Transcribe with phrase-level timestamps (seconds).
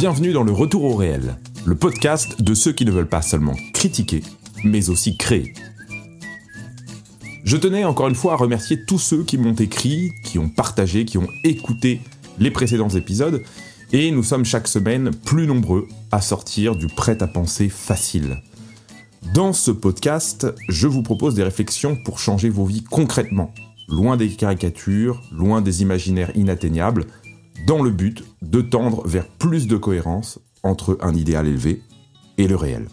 [0.00, 3.56] Bienvenue dans le Retour au réel, le podcast de ceux qui ne veulent pas seulement
[3.74, 4.22] critiquer,
[4.62, 5.54] mais aussi créer.
[7.42, 11.04] Je tenais encore une fois à remercier tous ceux qui m'ont écrit, qui ont partagé,
[11.04, 12.00] qui ont écouté
[12.38, 13.42] les précédents épisodes,
[13.92, 18.40] et nous sommes chaque semaine plus nombreux à sortir du prêt-à-penser facile.
[19.34, 23.52] Dans ce podcast, je vous propose des réflexions pour changer vos vies concrètement,
[23.88, 27.06] loin des caricatures, loin des imaginaires inatteignables,
[27.68, 31.82] dans le but de tendre vers plus de cohérence entre un idéal élevé
[32.38, 32.88] et le réel.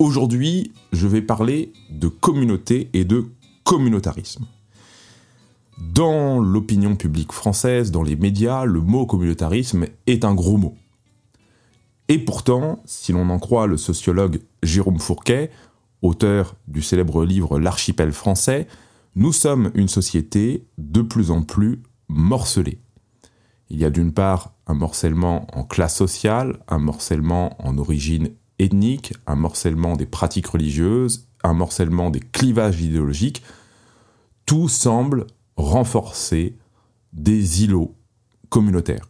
[0.00, 3.26] Aujourd'hui, je vais parler de communauté et de
[3.62, 4.44] communautarisme.
[5.78, 10.74] Dans l'opinion publique française, dans les médias, le mot communautarisme est un gros mot.
[12.08, 15.52] Et pourtant, si l'on en croit le sociologue Jérôme Fourquet,
[16.02, 18.66] auteur du célèbre livre L'archipel français,
[19.14, 22.80] nous sommes une société de plus en plus morcelée.
[23.70, 29.14] Il y a d'une part un morcellement en classe sociale, un morcellement en origine ethnique,
[29.26, 33.42] un morcellement des pratiques religieuses, un morcellement des clivages idéologiques.
[34.46, 35.26] Tout semble
[35.56, 36.56] renforcer
[37.12, 37.94] des îlots
[38.48, 39.08] communautaires.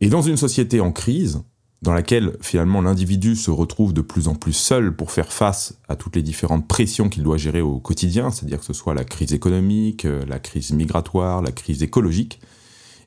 [0.00, 1.42] Et dans une société en crise,
[1.82, 5.94] dans laquelle finalement l'individu se retrouve de plus en plus seul pour faire face à
[5.94, 9.32] toutes les différentes pressions qu'il doit gérer au quotidien, c'est-à-dire que ce soit la crise
[9.32, 12.40] économique, euh, la crise migratoire, la crise écologique,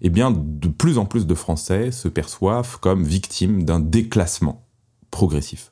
[0.02, 4.66] eh bien de plus en plus de Français se perçoivent comme victimes d'un déclassement
[5.12, 5.72] progressif.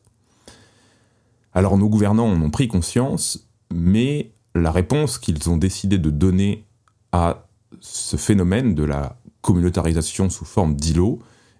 [1.53, 6.66] Alors nos gouvernants en ont pris conscience, mais la réponse qu'ils ont décidé de donner
[7.11, 7.47] à
[7.80, 11.19] ce phénomène de la communautarisation sous forme d'îlots,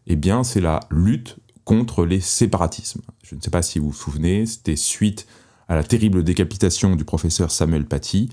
[0.10, 3.02] eh bien, c'est la lutte contre les séparatismes.
[3.24, 5.28] Je ne sais pas si vous vous souvenez, c'était suite
[5.68, 8.30] à la terrible décapitation du professeur Samuel Paty.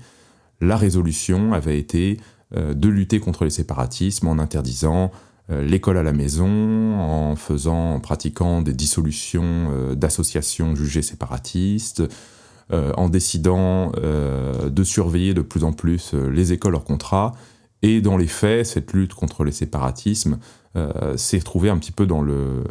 [0.59, 2.17] La résolution avait été
[2.55, 5.11] euh, de lutter contre les séparatismes en interdisant
[5.51, 12.03] euh, l'école à la maison, en faisant, en pratiquant des dissolutions euh, d'associations jugées séparatistes,
[12.69, 17.31] en décidant de surveiller de plus en plus les écoles hors contrat,
[17.81, 20.37] et dans les faits, cette lutte contre les séparatismes
[21.15, 22.63] s'est retrouvée un petit peu dans le,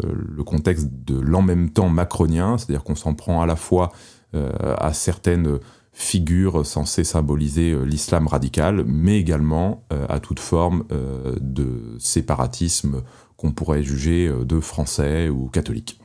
[0.44, 3.92] contexte de l'en même temps macronien, c'est-à-dire qu'on s'en prend à la fois
[4.34, 5.58] euh, à certaines
[5.92, 10.84] figures censées symboliser euh, l'islam radical, mais également à toute forme
[11.40, 13.02] de séparatisme
[13.36, 16.00] qu'on pourrait juger de français ou catholique.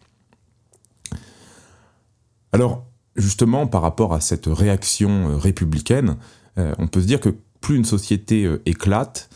[2.52, 2.86] Alors,
[3.16, 6.18] justement, par rapport à cette réaction républicaine,
[6.58, 9.30] on peut se dire que plus une société euh, éclate,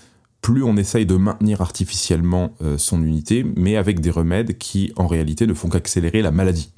[0.45, 5.07] plus on essaye de maintenir artificiellement euh, son unité, mais avec des remèdes qui, en
[5.07, 6.71] réalité, ne font qu'accélérer la maladie.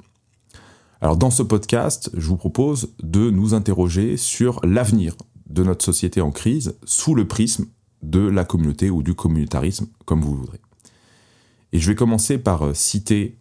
[1.02, 5.16] Alors dans ce podcast, je vous propose de nous interroger sur l'avenir
[5.50, 7.66] de notre société en crise sous le prisme
[8.00, 10.62] de la communauté ou du communautarisme, comme vous voudrez.
[11.74, 13.36] Et je vais commencer par euh, citer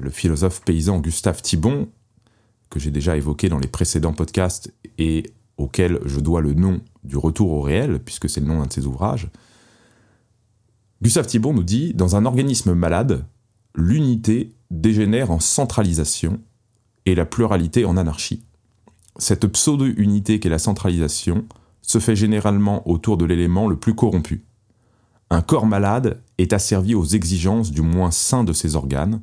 [0.00, 1.88] le philosophe paysan Gustave Thibon,
[2.70, 7.16] que j'ai déjà évoqué dans les précédents podcasts et auquel je dois le nom du
[7.16, 9.28] retour au réel, puisque c'est le nom d'un de ses ouvrages,
[11.02, 13.24] Gustave Thibon nous dit Dans un organisme malade,
[13.74, 16.40] l'unité dégénère en centralisation
[17.06, 18.44] et la pluralité en anarchie.
[19.16, 21.44] Cette pseudo-unité qu'est la centralisation
[21.82, 24.44] se fait généralement autour de l'élément le plus corrompu.
[25.28, 29.22] Un corps malade est asservi aux exigences du moins sain de ses organes,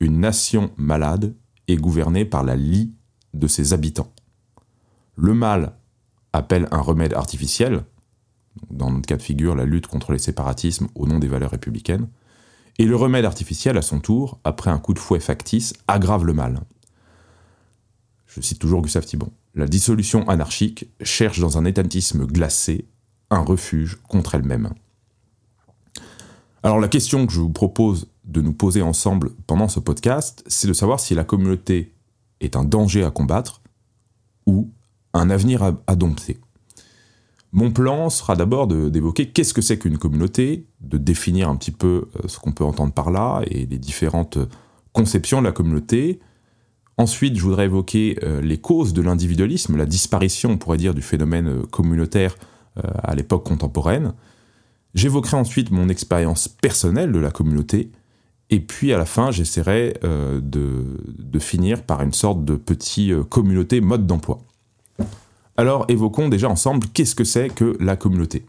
[0.00, 1.34] une nation malade
[1.68, 2.94] est gouvernée par la lie
[3.34, 4.10] de ses habitants.
[5.16, 5.76] Le mal
[6.32, 7.84] appelle un remède artificiel,
[8.70, 12.08] dans notre cas de figure la lutte contre les séparatismes au nom des valeurs républicaines,
[12.78, 16.32] et le remède artificiel, à son tour, après un coup de fouet factice, aggrave le
[16.32, 16.60] mal.
[18.26, 19.30] Je cite toujours Gustave Thibon.
[19.54, 22.86] La dissolution anarchique cherche dans un étatisme glacé
[23.30, 24.70] un refuge contre elle-même.
[26.62, 30.68] Alors la question que je vous propose de nous poser ensemble pendant ce podcast, c'est
[30.68, 31.94] de savoir si la communauté
[32.40, 33.62] est un danger à combattre
[34.46, 34.70] ou
[35.12, 36.38] un avenir à, dompter.
[37.52, 42.08] Mon plan sera d'abord d'évoquer qu'est-ce que c'est qu'une communauté, de définir un petit peu
[42.16, 44.38] euh, ce qu'on peut entendre par là et les différentes
[44.92, 46.20] conceptions de la communauté.
[46.96, 51.02] Ensuite, je voudrais évoquer euh, les causes de l'individualisme, la disparition, on pourrait dire, du
[51.02, 52.36] phénomène euh, communautaire
[53.02, 54.14] à l'époque contemporaine.
[54.94, 57.90] J'évoquerai ensuite mon expérience personnelle de la communauté.
[58.48, 60.40] Et puis à la fin, j'essaierai de,
[61.18, 64.38] de, finir par une sorte de petit communauté mode d'emploi.
[65.60, 68.46] Alors évoquons déjà ensemble qu'est-ce que c'est que la communauté?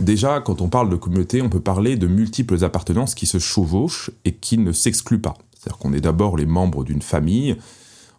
[0.00, 4.12] Déjà, quand on parle de communauté, on peut parler de multiples appartenances qui se chevauchent
[4.24, 5.34] et qui ne s'excluent pas.
[5.52, 7.56] C'est-à-dire qu'on est d'abord les membres d'une famille,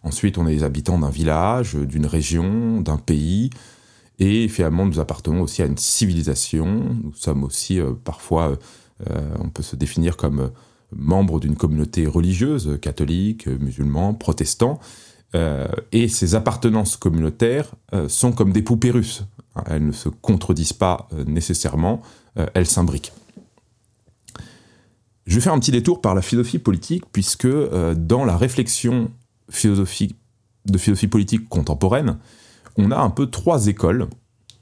[0.02, 3.48] ensuite on est les habitants d'un village, d'une région, d'un pays,
[4.18, 6.66] et finalement nous appartenons aussi à une civilisation,
[7.02, 8.58] nous sommes aussi euh, parfois
[9.40, 10.50] on peut se définir comme
[10.94, 14.80] membre d'une communauté religieuse, catholique, musulman, protestant,
[15.92, 17.72] et ces appartenances communautaires
[18.08, 19.24] sont comme des poupées russes.
[19.66, 22.00] Elles ne se contredisent pas nécessairement,
[22.54, 23.12] elles s'imbriquent.
[25.26, 29.10] Je vais faire un petit détour par la philosophie politique, puisque dans la réflexion
[29.50, 30.16] philosophique
[30.66, 32.18] de philosophie politique contemporaine,
[32.76, 34.08] on a un peu trois écoles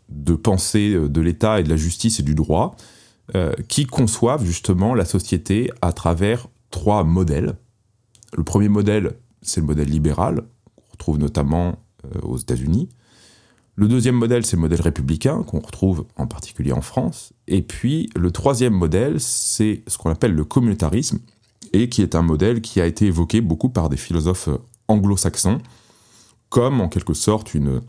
[0.08, 2.76] de pensée euh, de l'État et de la justice et du droit
[3.34, 7.56] euh, qui conçoivent justement la société à travers trois modèles.
[8.36, 10.42] Le premier modèle, c'est le modèle libéral,
[11.04, 12.88] retrouve notamment euh, aux États-Unis.
[13.76, 17.34] Le deuxième modèle, c'est le modèle républicain, qu'on retrouve en particulier en France.
[17.46, 21.18] Et puis, le troisième modèle, c'est ce qu'on appelle le communautarisme,
[21.72, 24.48] et qui est un modèle qui a été évoqué beaucoup par des philosophes
[24.88, 25.58] anglo-saxons,
[26.48, 27.82] comme en quelque sorte une,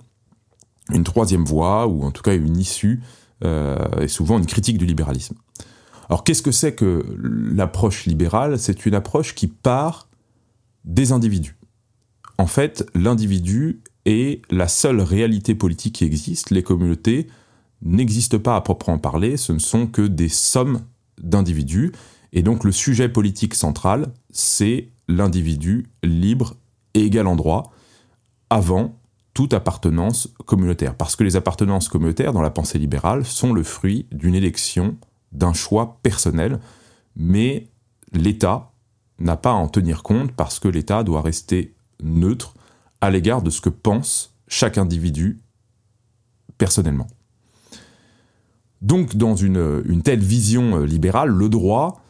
[0.91, 3.01] une troisième voie, ou en tout cas une issue,
[3.43, 5.35] euh, et souvent une critique du libéralisme.
[6.09, 8.59] Alors qu'est-ce que c'est que l'approche libérale?
[8.59, 10.09] C'est une approche qui part
[10.83, 11.55] des individus.
[12.37, 16.51] En fait, l'individu est la seule réalité politique qui existe.
[16.51, 17.27] Les communautés
[17.81, 20.81] n'existent pas à proprement parler, ce ne sont que des sommes
[21.21, 21.91] d'individus.
[22.33, 26.55] Et donc le sujet politique central, c'est l'individu libre
[26.93, 27.71] et égal en droit,
[28.49, 28.99] avant
[29.33, 30.95] toute appartenance communautaire.
[30.95, 34.97] Parce que les appartenances communautaires dans la pensée libérale sont le fruit d'une élection,
[35.31, 36.59] d'un choix personnel,
[37.15, 37.67] mais
[38.13, 38.71] l'État
[39.19, 42.53] n'a pas à en tenir compte parce que l'État doit rester neutre
[43.01, 45.41] à l'égard de ce que pense chaque individu
[46.57, 47.07] personnellement.
[48.81, 52.01] Donc dans une, telle vision euh, libérale, le droit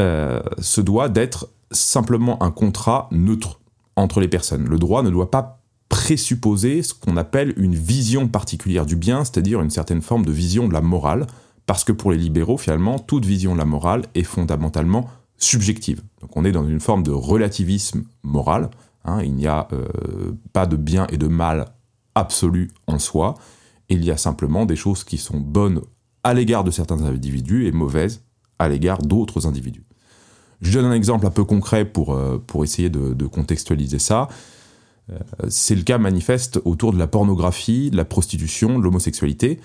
[0.00, 3.60] euh, se doit d'être simplement un contrat neutre
[3.96, 4.68] entre les personnes.
[4.68, 9.60] Le droit ne doit pas présupposer ce qu'on appelle une vision particulière du bien, c'est-à-dire
[9.60, 11.26] une certaine forme de vision de la morale,
[11.66, 16.02] parce que pour les libéraux, finalement, toute vision de la morale est fondamentalement subjective.
[16.20, 18.70] Donc on est dans une forme de relativisme moral,
[19.08, 19.22] hein.
[19.22, 21.66] il n'y a euh, pas de bien et de mal
[22.14, 23.34] absolu en soi,
[23.88, 25.80] il y a simplement des choses qui sont bonnes
[26.24, 28.24] à l'égard de certains individus et mauvaises
[28.58, 29.84] à l'égard d'autres individus.
[30.60, 34.28] Je donne un exemple un peu concret pour, euh, essayer de contextualiser ça.
[35.10, 35.18] Euh,
[35.48, 39.60] c'est le cas manifeste autour de la pornographie, de la prostitution, de l'homosexualité.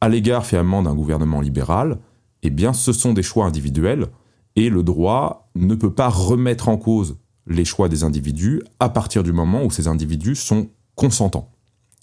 [0.00, 1.98] À l'égard finalement d'un gouvernement libéral,
[2.42, 4.08] eh bien ce sont des choix individuels
[4.56, 7.16] et le droit ne peut pas remettre en cause
[7.46, 11.50] les choix des individus à partir du moment où ces individus sont consentants.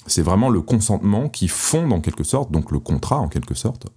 [0.08, 3.88] C'est vraiment le consentement qui fonde en quelque sorte, donc le contrat en quelque sorte,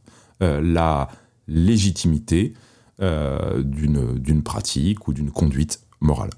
[0.42, 1.08] euh, la
[1.48, 2.54] légitimité
[3.00, 6.30] euh, d'une pratique ou d'une conduite morale.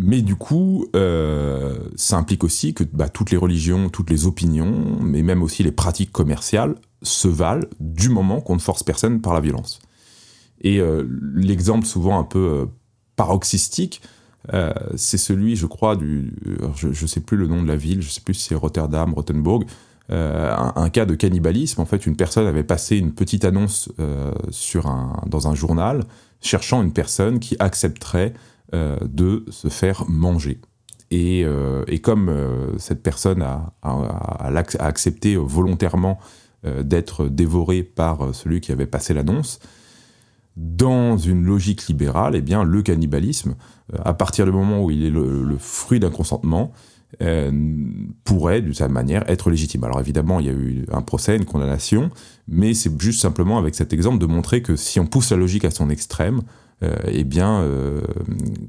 [0.00, 5.00] Mais du coup, euh, ça implique aussi que bah, toutes les religions, toutes les opinions,
[5.00, 9.34] mais même aussi les pratiques commerciales se valent du moment qu'on ne force personne par
[9.34, 9.80] la violence.
[10.60, 12.66] Et euh, l'exemple souvent un peu euh,
[13.16, 14.02] paroxystique,
[14.94, 16.32] c'est celui, je crois, du,
[16.74, 18.54] je ne sais plus le nom de la ville, je ne sais plus si c'est
[18.54, 19.64] Rotterdam, Rothenburg,
[20.08, 21.82] un, cas de cannibalisme.
[21.82, 23.90] En fait, une personne avait passé une petite annonce
[24.48, 26.04] sur un, dans un journal
[26.40, 28.32] cherchant une personne qui accepterait
[28.74, 30.60] euh, de se faire manger.
[31.10, 33.72] Et, euh, comme euh, cette personne a,
[34.78, 36.18] accepté volontairement
[36.64, 39.60] d'être dévorée par celui qui avait passé l'annonce,
[40.58, 43.54] dans une logique libérale, eh bien, le cannibalisme,
[44.04, 46.72] à partir du moment où il est le, fruit d'un consentement,
[48.24, 49.84] pourrait, d'une certaine manière, être légitime.
[49.84, 52.10] Alors évidemment, il y a eu un procès, une condamnation,
[52.48, 55.64] mais c'est juste simplement avec cet exemple de montrer que si on pousse la logique
[55.64, 56.42] à son extrême,
[56.82, 58.00] euh, eh bien, euh,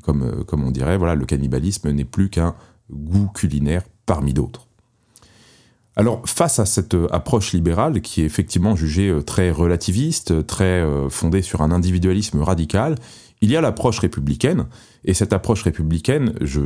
[0.03, 2.55] comme, comme on dirait, voilà, le cannibalisme n'est plus qu'un
[2.91, 4.68] goût culinaire parmi d'autres.
[5.95, 11.41] Alors, face à cette approche libérale, qui est effectivement jugée euh, très relativiste, très fondée
[11.41, 12.95] sur un individualisme radical,
[13.41, 14.65] il y a l'approche républicaine,
[15.05, 16.61] et cette approche républicaine, je,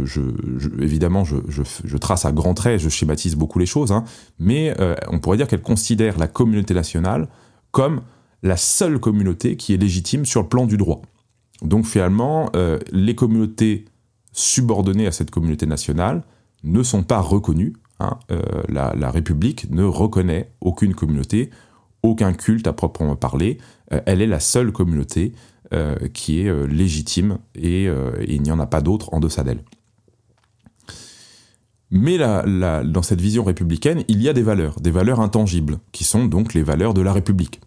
[0.79, 4.03] évidemment, je, trace à grands traits, je schématise beaucoup les choses, hein,
[4.39, 4.75] mais
[5.07, 7.27] on pourrait dire qu'elle considère la communauté nationale
[7.69, 8.01] comme
[8.41, 11.01] la seule communauté qui est légitime sur le plan du droit.
[11.63, 13.85] Donc finalement, euh, les communautés
[14.33, 16.23] subordonnées à cette communauté nationale
[16.63, 17.73] ne sont pas reconnues.
[18.03, 18.19] Hein.
[18.31, 21.49] Euh, la, République ne reconnaît aucune communauté,
[22.01, 23.57] aucun culte à proprement parler.
[23.91, 25.33] Euh, elle est la seule communauté
[26.13, 27.89] qui est légitime et,
[28.27, 29.63] il n'y en a pas d'autre en deçà d'elle.
[31.89, 36.25] Mais dans cette vision républicaine, il y a des valeurs, des valeurs intangibles, qui sont
[36.25, 37.59] donc les valeurs de la République.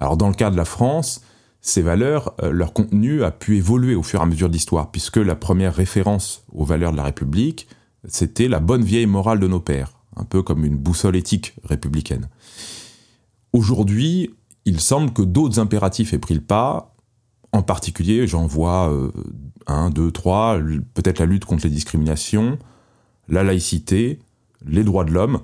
[0.00, 1.22] Alors dans le cas de la France,
[1.60, 4.90] ces valeurs, euh, leur contenu a pu évoluer au fur et à mesure de l'histoire,
[4.90, 7.68] puisque la première référence aux valeurs de la République,
[8.06, 12.28] c'était la bonne vieille morale de nos pères, un peu comme une boussole éthique républicaine.
[13.52, 14.30] Aujourd'hui,
[14.64, 16.94] il semble que d'autres impératifs aient pris le pas.
[17.52, 19.10] En particulier, j'en vois euh,
[19.66, 20.58] un, deux, trois,
[20.94, 22.58] peut-être la lutte contre les discriminations,
[23.28, 24.18] la laïcité,
[24.66, 25.40] les droits de l'homme,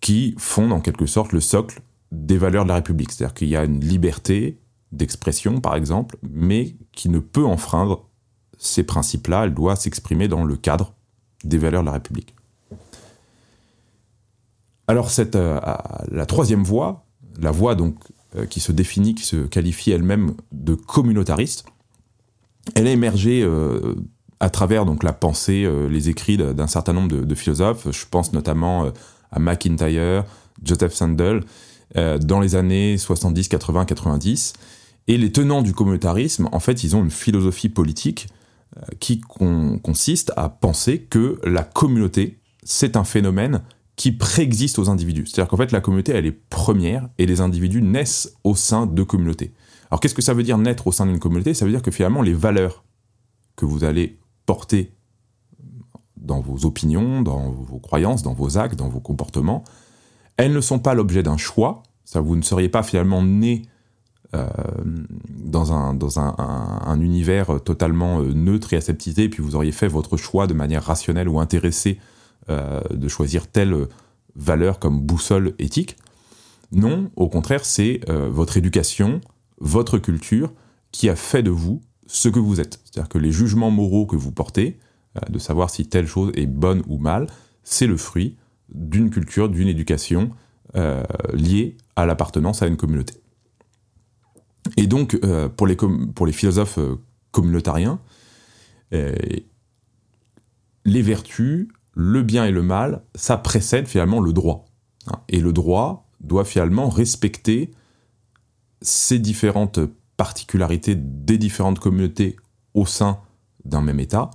[0.00, 1.80] qui font en quelque sorte le socle
[2.12, 3.12] des valeurs de la République.
[3.12, 4.58] C'est-à-dire qu'il y a une liberté
[4.92, 8.08] d'expression, par exemple, mais qui ne peut enfreindre
[8.58, 9.44] ces principes-là.
[9.44, 10.94] Elle doit s'exprimer dans le cadre
[11.44, 12.34] des valeurs de la République.
[14.90, 15.60] Alors cette, euh,
[16.10, 17.04] la troisième voie,
[17.40, 17.94] la voie donc
[18.36, 21.64] euh, qui se définit, qui se qualifie elle-même de communautariste,
[22.74, 23.94] elle a émergé euh,
[24.40, 27.88] à travers donc la pensée, les écrits d'un certain nombre de, philosophes.
[27.90, 28.90] Je pense notamment
[29.30, 30.24] à McIntyre,
[30.64, 31.44] Joseph Sandel,
[31.94, 34.54] dans les années 70, 80, 90.
[35.08, 38.28] Et les tenants du communautarisme, en fait, ils ont une philosophie politique
[39.00, 43.62] qui consiste à penser que la communauté, c'est un phénomène
[43.96, 45.26] qui préexiste aux individus.
[45.26, 49.02] C'est-à-dire qu'en fait, la communauté, elle est première et les individus naissent au sein de
[49.02, 49.52] communautés.
[49.90, 51.52] Alors, qu'est-ce que ça veut dire naître au sein d'une communauté?
[51.52, 52.84] Ça veut dire que finalement, les valeurs
[53.56, 54.94] que vous allez porter
[56.16, 59.64] dans vos opinions, dans vos croyances, dans vos actes, dans vos comportements,
[60.36, 61.82] elles ne sont pas l'objet d'un choix.
[62.04, 63.62] Ça, vous ne seriez pas finalement né
[64.32, 64.46] euh,
[65.28, 70.46] dans, un, univers totalement euh, neutre et aseptisé, et puis vous auriez fait votre choix
[70.46, 71.98] de manière rationnelle ou intéressée
[72.48, 73.88] euh, de choisir telle
[74.36, 75.96] valeur comme boussole éthique.
[76.70, 79.20] Non, au contraire, c'est votre éducation,
[79.58, 80.52] votre culture
[80.92, 82.80] qui a fait de vous ce que vous êtes.
[82.84, 84.78] C'est-à-dire que les jugements moraux que vous portez,
[85.28, 87.26] de savoir si telle chose est bonne ou mal,
[87.64, 88.36] c'est le fruit
[88.72, 90.30] d'une culture, d'une éducation
[91.32, 93.19] liée à l'appartenance à une communauté.
[94.76, 95.18] Et donc,
[95.56, 96.78] pour, les pour les philosophes
[97.30, 98.00] communautariens,
[98.92, 99.42] les
[101.02, 104.66] vertus le bien et le mal, ça précède finalement le droit.
[105.06, 105.20] Hein.
[105.28, 107.70] Et le droit doit finalement respecter
[108.82, 109.80] ces différentes
[110.16, 112.36] particularités des différentes communautés
[112.74, 113.20] au sein
[113.64, 114.30] d'un même État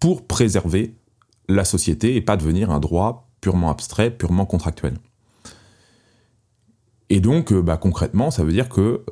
[0.00, 0.96] pour préserver
[1.48, 4.98] la société et pas devenir un droit purement abstrait, purement contractuel.
[7.10, 9.04] Et donc, euh, bah, concrètement, ça veut dire que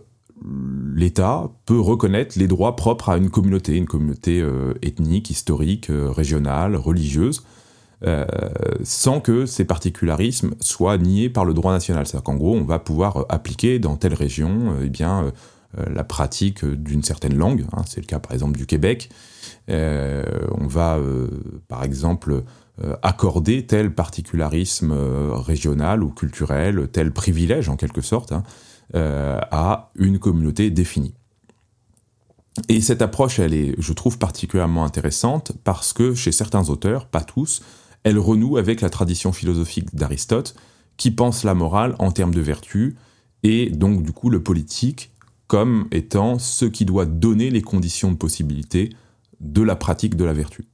[1.02, 6.10] l'État peut reconnaître les droits propres à une communauté, une communauté euh, ethnique, historique, euh,
[6.10, 7.42] régionale, religieuse,
[8.06, 8.24] euh,
[8.84, 12.06] sans que ces particularismes soient niés par le droit national.
[12.06, 15.32] C'est-à-dire qu'en gros, on va pouvoir appliquer dans telle région eh bien,
[15.76, 17.64] la pratique d'une certaine langue.
[17.72, 17.82] Hein.
[17.86, 19.08] c'est le cas par exemple du Québec.
[19.68, 20.98] on va
[21.68, 22.42] par exemple
[23.02, 24.92] accorder tel particularisme
[25.30, 28.42] régional ou culturel, tel privilège en quelque sorte, hein,
[28.94, 31.14] à une communauté définie.
[32.68, 37.22] Et cette approche, elle est, je trouve, particulièrement intéressante parce que chez certains auteurs, pas
[37.22, 37.62] tous,
[38.04, 40.54] elle renoue avec la tradition philosophique d'Aristote,
[40.96, 42.96] qui pense la morale en termes de vertu,
[43.42, 45.10] et donc du coup le politique
[45.46, 48.90] comme étant ce qui doit donner les conditions de possibilité
[49.40, 50.64] de la pratique de la vertu.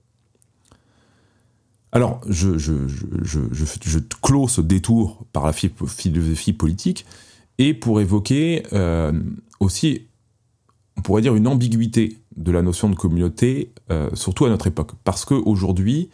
[1.91, 2.87] Alors, je, je,
[3.23, 7.07] je, clôt ce détour par la philosophie politique,
[7.59, 9.13] et pour évoquer euh,
[9.61, 10.07] aussi,
[10.97, 14.93] on pourrait dire, une ambiguïté de la notion de communauté, euh, surtout à notre époque.
[15.05, 16.09] Parce qu'aujourd'hui,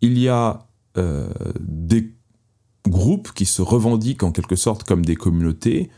[0.00, 0.66] il y a
[0.96, 1.28] euh,
[1.60, 2.14] des
[2.86, 5.90] groupes qui se revendiquent en quelque sorte comme des communautés,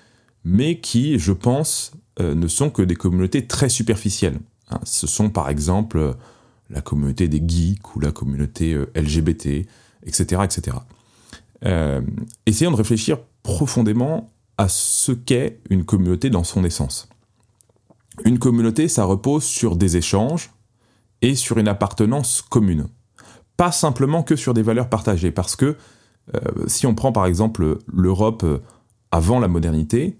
[0.44, 4.40] mais qui, je pense, ne sont que des communautés très superficielles.
[4.70, 4.80] Hein.
[4.84, 6.16] ce sont par exemple
[6.68, 9.66] la communauté des geeks ou la communauté LGBT,
[10.04, 10.42] etc.
[10.44, 10.76] etc.
[12.46, 17.08] essayons de réfléchir profondément à ce qu'est une communauté dans son essence.
[18.24, 20.50] Une communauté, ça repose sur des échanges
[21.22, 22.88] et sur une appartenance commune
[23.60, 25.76] pas simplement que sur des valeurs partagées, parce que
[26.34, 28.60] euh, si on prend par exemple l'Europe euh,
[29.10, 30.18] avant la modernité,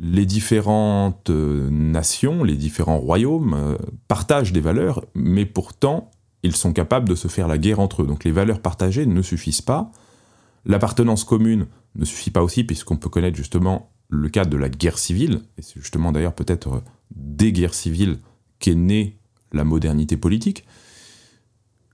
[0.00, 6.10] les différentes euh, nations, les différents royaumes partagent des valeurs, mais pourtant
[6.42, 8.06] ils sont capables de se faire la guerre entre eux.
[8.08, 9.92] Donc les valeurs partagées ne suffisent pas.
[10.64, 14.98] L'appartenance commune ne suffit pas aussi, puisqu'on peut connaître justement le cas de la guerre
[14.98, 16.82] civile, et c'est justement d'ailleurs peut-être
[17.14, 18.18] des guerres civiles
[18.58, 19.18] qu'est née
[19.52, 20.64] la modernité politique.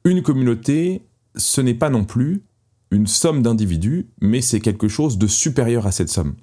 [0.05, 1.07] Une communauté,
[1.37, 2.43] ce n'est pas non plus
[2.91, 6.35] une somme d'individus, mais c'est quelque chose de supérieur à cette somme.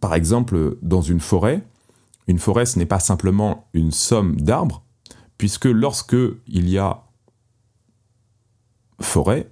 [0.00, 1.64] Par exemple, dans une forêt,
[2.26, 4.84] une forêt, ce n'est pas simplement une somme d'arbres,
[5.38, 7.04] puisque lorsque il y a
[9.00, 9.50] forêt,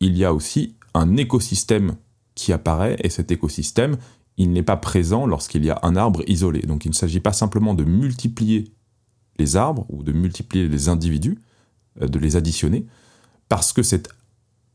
[0.00, 1.96] il y a aussi un écosystème
[2.34, 3.96] qui apparaît, et cet écosystème,
[4.36, 6.60] il n'est pas présent lorsqu'il y a un arbre isolé.
[6.60, 8.72] Donc il ne s'agit pas simplement de multiplier
[9.38, 11.38] les arbres ou de multiplier les individus,
[12.02, 12.86] euh, de les additionner,
[13.48, 14.08] parce que cette,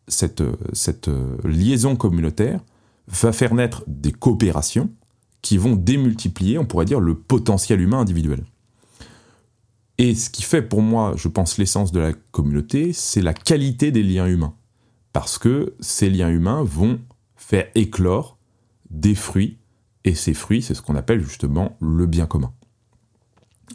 [0.08, 2.62] cette, euh, liaison communautaire
[3.08, 4.90] va faire naître des coopérations,
[5.42, 8.44] qui vont démultiplier, on pourrait dire, le potentiel humain individuel.
[9.98, 13.92] Et ce qui fait pour moi, je pense, l'essence de la communauté, c'est la qualité
[13.92, 14.54] des liens humains.
[15.14, 17.00] Parce que ces liens humains vont
[17.36, 18.38] faire éclore
[18.90, 19.58] des fruits,
[20.04, 22.52] et ces fruits, c'est ce qu'on appelle justement le bien commun.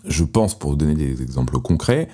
[0.05, 2.09] Je pense, pour donner des exemples concrets,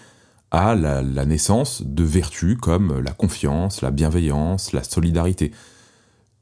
[0.51, 5.51] à la, naissance de vertus comme la confiance, la bienveillance, la solidarité.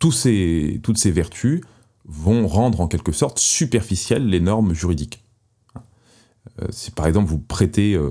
[0.00, 1.60] toutes ces vertus
[2.06, 5.22] vont rendre en quelque sorte superficielles les normes juridiques.
[6.60, 8.10] Euh, si par exemple vous prêtez euh,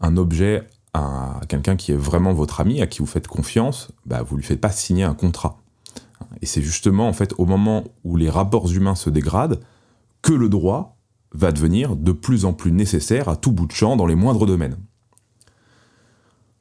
[0.00, 4.22] un objet à quelqu'un qui est vraiment votre ami, à qui vous faites confiance, bah,
[4.22, 5.58] vous ne lui faites pas signer un contrat.
[6.40, 9.60] Et c'est justement en fait au moment où les rapports humains se dégradent
[10.22, 10.96] que le droit
[11.32, 14.46] va devenir de plus en plus nécessaire à tout bout de champ dans les moindres
[14.46, 14.78] domaines.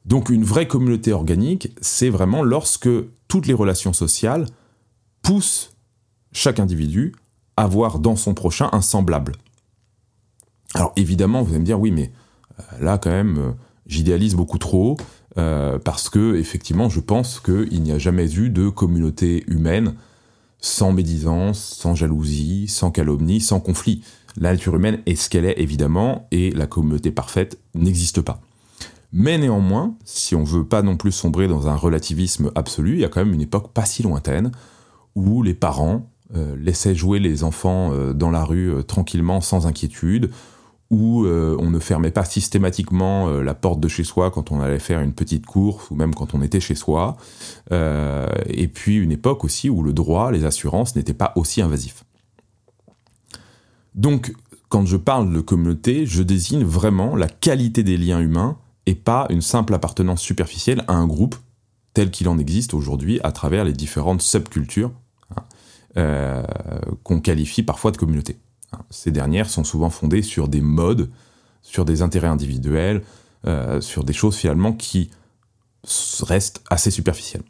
[0.05, 2.89] Donc une vraie communauté organique, c'est vraiment lorsque
[3.27, 4.45] toutes les relations sociales
[5.21, 5.73] poussent
[6.31, 7.15] chaque individu
[7.57, 9.31] à voir dans son prochain un semblable.
[10.73, 12.11] Alors évidemment, vous allez me dire, oui, mais
[12.59, 13.51] euh, là quand même, euh,
[13.87, 14.97] j'idéalise beaucoup trop,
[15.37, 19.95] euh, parce que effectivement, je pense qu'il n'y a jamais eu de communauté humaine
[20.59, 24.01] sans médisance, sans jalousie, sans calomnie, sans conflit.
[24.37, 28.41] La nature humaine est ce qu'elle est, évidemment, et la communauté parfaite n'existe pas.
[29.13, 33.05] Mais néanmoins, si on veut pas non plus sombrer dans un relativisme absolu, il y
[33.05, 34.51] a quand même une époque pas si lointaine
[35.15, 36.09] où les parents
[36.57, 40.31] laissaient jouer les enfants dans la rue tranquillement, sans inquiétude,
[40.91, 44.61] où euh, on ne fermait pas systématiquement euh, la porte de chez soi quand on
[44.61, 47.17] allait faire une petite course ou même quand on était chez soi.
[47.71, 52.03] Euh, et puis une époque aussi où le droit, les assurances n'étaient pas aussi invasifs.
[53.95, 54.33] Donc,
[54.69, 59.25] quand je parle de communauté, je désigne vraiment la qualité des liens humains et pas
[59.29, 61.35] une simple appartenance superficielle à un groupe
[61.93, 64.91] tel qu'il en existe aujourd'hui à travers les différentes subcultures
[65.95, 66.43] hein,
[67.03, 68.37] qu'on qualifie parfois de communauté.
[68.89, 71.09] Ces dernières sont souvent fondées sur des modes,
[71.61, 73.03] sur des intérêts individuels,
[73.45, 75.09] euh, sur des choses finalement qui
[76.21, 77.43] restent assez superficielles.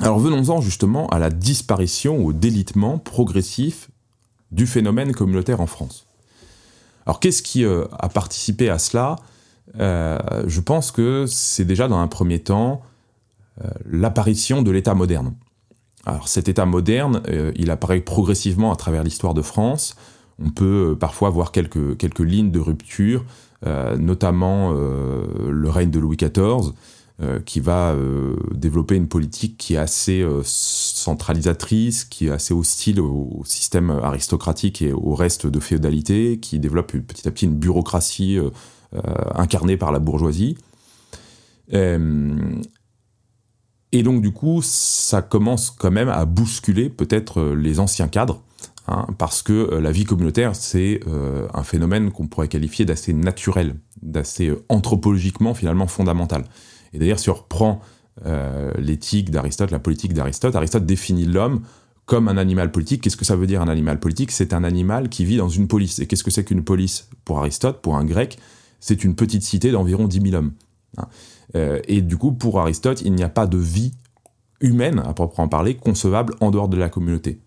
[0.00, 3.90] Alors venons-en justement à la disparition, au délitement progressif
[4.50, 6.06] du phénomène communautaire en France.
[7.06, 9.16] Alors qu'est-ce qui euh, a participé à cela?
[9.78, 12.82] Euh, Je pense que c'est déjà dans un premier temps
[13.86, 15.32] l'apparition de l'État moderne.
[16.06, 19.96] Alors cet État moderne, euh, il apparaît progressivement à travers l'histoire de France.
[20.38, 23.24] On peut euh, parfois voir quelques, quelques lignes de rupture,
[23.66, 26.72] euh, notamment le règne de Louis XIV,
[27.46, 27.94] qui va
[28.50, 34.92] développer une politique qui est assez centralisatrice, qui est assez hostile au, système aristocratique et
[34.92, 38.38] au reste de féodalité, qui développe petit à petit une bureaucratie
[39.36, 40.56] incarnée par la bourgeoisie.
[43.94, 48.42] Et donc du coup, ça commence quand même à bousculer peut-être euh, les anciens cadres,
[48.88, 53.12] hein, parce que euh, la vie communautaire, c'est euh, un phénomène qu'on pourrait qualifier d'assez
[53.12, 56.42] naturel, d'assez anthropologiquement finalement fondamental.
[56.92, 57.80] Et d'ailleurs, si on reprend
[58.78, 61.62] l'éthique d'Aristote, la politique d'Aristote, Aristote définit l'homme
[62.06, 63.02] comme un animal politique.
[63.02, 64.30] Qu'est-ce que ça veut dire un animal politique?
[64.30, 65.98] C'est un animal qui vit dans une police.
[65.98, 67.08] Et qu'est-ce que c'est qu'une police?
[67.24, 68.38] Pour Aristote, pour un grec,
[68.78, 70.52] c'est une petite cité d'environ 10 000 hommes.
[70.96, 71.08] Hein.
[71.56, 73.92] Euh, et du coup, pour Aristote, il n'y a pas de vie
[74.60, 77.40] humaine, à proprement parler, concevable en dehors de la communauté.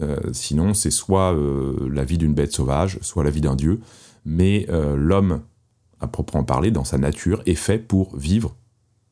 [0.00, 3.80] Euh, sinon, c'est soit euh, la vie d'une bête sauvage, soit la vie d'un dieu,
[4.24, 5.40] mais l'homme,
[5.98, 8.54] à proprement parler, dans sa nature, est fait pour vivre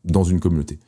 [0.04, 0.78] dans une communauté.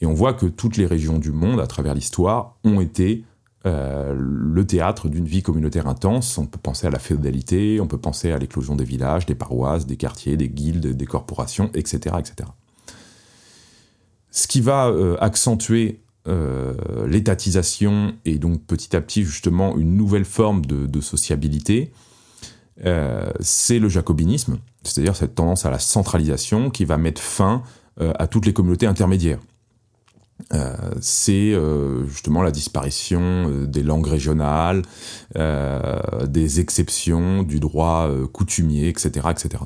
[0.00, 3.24] Et on voit que toutes les régions du monde, à travers l'histoire, ont été
[3.64, 6.38] le théâtre d'une vie communautaire intense.
[6.38, 9.86] On peut penser à la féodalité, on peut penser à l'éclosion des villages, des paroisses,
[9.86, 12.14] des quartiers, des guildes, des corporations, etc.
[12.20, 12.48] etc.
[14.34, 16.74] Ce qui va euh, accentuer euh,
[17.06, 21.92] l'étatisation et donc petit à petit justement une nouvelle forme de, sociabilité,
[22.84, 27.62] euh, c'est le jacobinisme, c'est-à-dire cette tendance à la centralisation qui va mettre fin
[28.00, 29.38] à toutes les communautés intermédiaires.
[31.00, 31.56] c'est
[32.08, 34.82] justement la disparition des langues régionales,
[35.36, 39.62] des exceptions, du droit coutumier, etc., etc.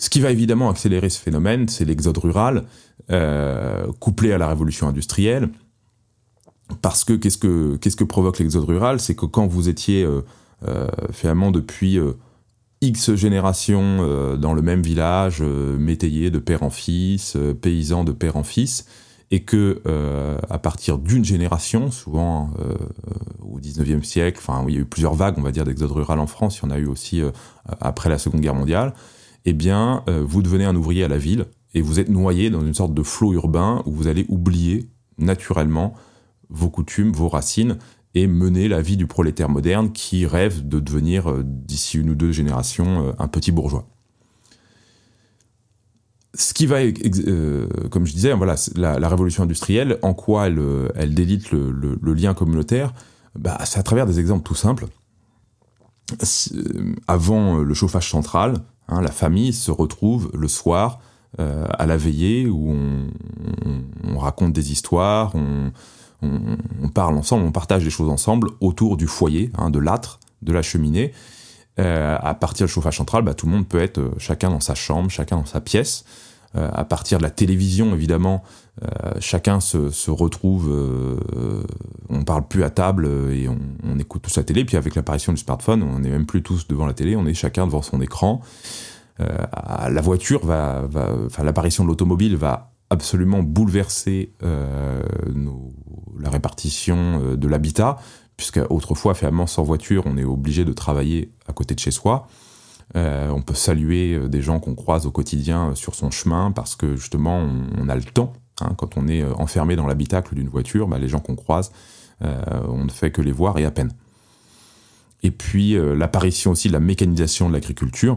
[0.00, 2.64] Ce qui va évidemment accélérer ce phénomène, c'est l'exode rural,
[3.10, 5.50] euh, couplé à la révolution industrielle.
[6.80, 8.98] Parce que qu'est-ce que, provoque l'exode rural?
[8.98, 10.22] C'est que quand vous étiez euh,
[10.66, 11.98] euh, finalement depuis
[12.80, 18.42] X générations dans le même village, métayer de père en fils, paysan de père en
[18.42, 18.86] fils,
[19.30, 19.82] et que
[20.48, 22.50] à partir d'une génération, souvent
[23.40, 26.20] au 19e siècle, enfin il y a eu plusieurs vagues, on va dire, d'exode rural
[26.20, 27.20] en France, il y en a eu aussi
[27.80, 28.94] après la Seconde Guerre mondiale,
[29.44, 32.60] eh bien, euh, vous devenez un ouvrier à la ville et vous êtes noyé dans
[32.60, 35.94] une sorte de flot urbain où vous allez oublier naturellement
[36.48, 37.78] vos coutumes, vos racines,
[38.14, 42.32] et mener la vie du prolétaire moderne qui rêve de devenir, d'ici une ou deux
[42.32, 43.86] générations, un petit bourgeois
[46.34, 50.88] ce qui va, euh, comme je disais, voilà, la, révolution industrielle, en quoi elle, euh,
[51.06, 52.94] délite le, lien communautaire
[53.38, 54.86] bah, C'est à travers des exemples tout simples.
[56.12, 58.54] Euh, avant le chauffage central,
[58.90, 61.00] hein, la famille se retrouve le soir
[61.38, 62.74] à la veillée où
[64.04, 69.50] on, raconte des histoires, on, parle ensemble, on partage des choses ensemble autour du foyer,
[69.56, 71.12] hein, de l'âtre, de la cheminée.
[71.78, 74.60] Euh, à partir du chauffage central, bah, tout le monde peut être euh, chacun dans
[74.60, 76.04] sa chambre, chacun dans sa pièce.
[76.56, 78.42] Euh, à partir de la télévision, évidemment,
[79.20, 80.74] chacun se, retrouve,
[82.08, 84.64] on parle plus à table et on, écoute tous la télé.
[84.64, 87.34] Puis avec l'apparition du smartphone, on n'est même plus tous devant la télé, on est
[87.34, 88.40] chacun devant son écran.
[89.18, 97.98] la voiture enfin l'apparition de l'automobile va absolument bouleverser la répartition de l'habitat
[98.40, 102.26] puisque autrefois, finalement, sans voiture, on est obligé de travailler à côté de chez soi.
[102.96, 106.50] Euh, on peut saluer euh, des gens qu'on croise au quotidien euh, sur son chemin
[106.50, 107.46] parce que justement,
[107.78, 108.32] on, a le temps.
[108.60, 108.74] Hein.
[108.76, 111.72] quand on est enfermé dans l'habitacle d'une voiture, bah, les gens qu'on croise,
[112.22, 113.92] on ne fait que les voir et à peine.
[115.22, 118.16] Et puis l'apparition aussi de la mécanisation de l'agriculture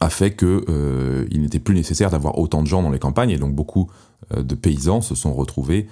[0.00, 3.54] a fait qu'il n'était plus nécessaire d'avoir autant de gens dans les campagnes et donc
[3.54, 3.90] beaucoup
[4.36, 5.88] de paysans se sont retrouvés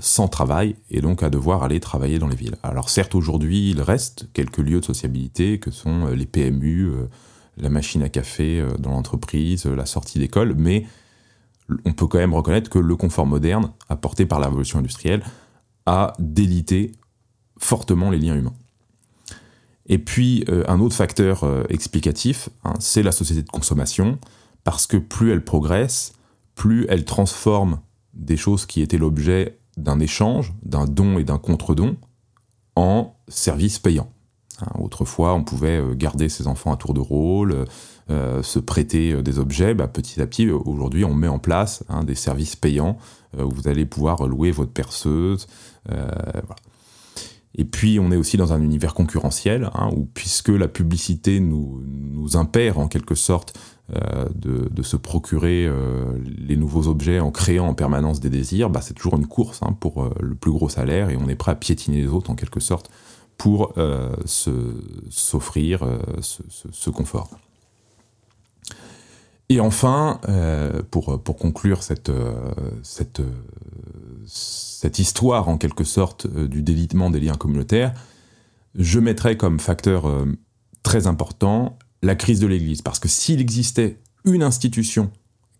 [0.00, 2.56] sans travail et donc à devoir aller travailler dans les villes.
[2.62, 7.08] Alors certes aujourd'hui il reste quelques lieux de sociabilité que sont euh, les PMU, euh,
[7.56, 10.86] la machine à café dans l'entreprise, la sortie d'école, mais
[11.84, 15.22] on peut quand même reconnaître que le confort moderne apporté par la révolution industrielle
[15.84, 16.92] a délité
[17.58, 18.54] fortement les liens humains.
[19.86, 24.18] Et puis un autre facteur explicatif, hein, c'est la société de consommation,
[24.64, 26.14] parce que plus elle progresse,
[26.54, 27.80] plus elle transforme
[28.14, 31.96] des choses qui étaient l'objet d'un échange, d'un don et d'un contre-don
[32.76, 34.10] en service payant.
[34.62, 37.64] Hein, autrefois, on pouvait euh, garder ses enfants à tour de rôle,
[38.10, 39.74] euh, se prêter euh, des objets.
[39.74, 42.98] Bah, petit à petit, aujourd'hui, on met en place hein, des services payants
[43.38, 45.46] où vous allez pouvoir louer votre perceuse.
[47.54, 51.80] Et puis, on est aussi dans un univers concurrentiel, hein, où puisque la publicité nous,
[51.86, 53.56] nous impère en quelque sorte
[53.96, 56.04] euh, de, se procurer euh,
[56.38, 59.76] les nouveaux objets en créant en permanence des désirs, bah, c'est toujours une course hein,
[59.78, 62.34] pour euh, le plus gros salaire et on est prêt à piétiner les autres en
[62.34, 62.88] quelque sorte
[63.36, 63.72] pour
[64.26, 65.82] s'offrir
[66.20, 67.30] ce, confort.
[69.48, 70.20] Et enfin,
[70.90, 72.12] pour, conclure cette,
[72.82, 73.22] cette,
[74.26, 77.94] cette, histoire en quelque sorte du délitement des liens communautaires,
[78.74, 80.04] je mettrai comme facteur
[80.82, 82.82] très important la crise de l'Église.
[82.82, 85.10] Parce que s'il existait une institution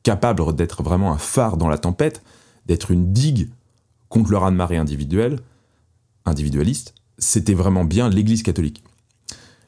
[0.02, 2.22] capable d'être vraiment un phare dans la tempête,
[2.66, 3.50] d'être une digue
[4.08, 5.40] contre le raz-de-marée individuel,
[6.24, 8.82] individualiste, c'était vraiment bien l'Église catholique.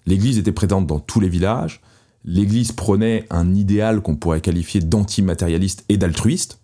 [0.07, 1.81] L'Église était présente dans tous les villages,
[2.25, 6.61] l'Église prenait un idéal qu'on pourrait qualifier d'antimatérialiste et d'altruiste.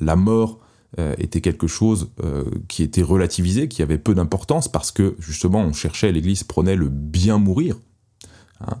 [0.00, 0.60] La mort
[0.98, 5.60] euh, était quelque chose euh, qui était relativisé, qui avait peu d'importance, parce que justement
[5.60, 7.76] on cherchait, l'Église prenait le bien mourir.
[8.60, 8.76] Hein.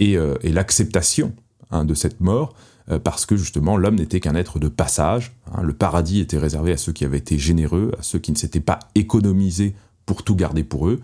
[0.00, 1.32] Euh, et, l'acceptation
[1.70, 2.54] hein, de cette mort,
[2.90, 5.32] euh, parce que justement l'homme n'était qu'un être de passage.
[5.52, 5.62] Hein.
[5.62, 8.60] le paradis était réservé à ceux qui avaient été généreux, à ceux qui ne s'étaient
[8.60, 9.74] pas économisés
[10.06, 11.00] pour tout garder pour eux.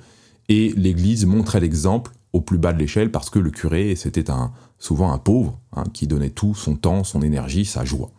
[0.48, 4.24] Et l'Église montrait l'exemple au plus bas de l'échelle parce que le curé, c'était
[4.78, 8.10] souvent un pauvre hein, qui donnait tout, son temps, son énergie, sa joie.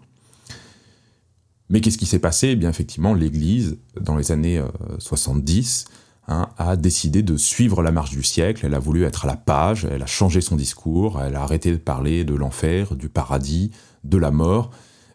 [1.69, 2.49] Mais qu'est-ce qui s'est passé?
[2.49, 4.61] Eh bien, effectivement, l'Église, dans les années
[4.99, 8.65] 70, euh, Hein, a décidé de suivre la marche du siècle.
[8.65, 11.71] Elle a voulu être à la page, elle a changé son discours, elle a arrêté
[11.71, 13.69] de parler de l'enfer, du paradis,
[14.03, 14.71] de la mort.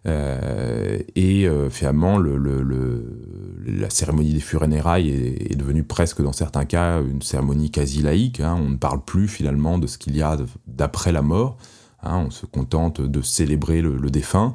[0.07, 7.23] Euh, et euh, finalement, la cérémonie des funérailles est, devenue presque, dans certains cas, une
[7.23, 8.39] cérémonie quasi laïque.
[8.39, 8.57] Hein.
[8.61, 10.37] On ne parle plus finalement de ce qu'il y a
[10.69, 11.59] d'après la mort.
[12.05, 12.25] Hein.
[12.29, 14.55] On se contente de célébrer le défunt.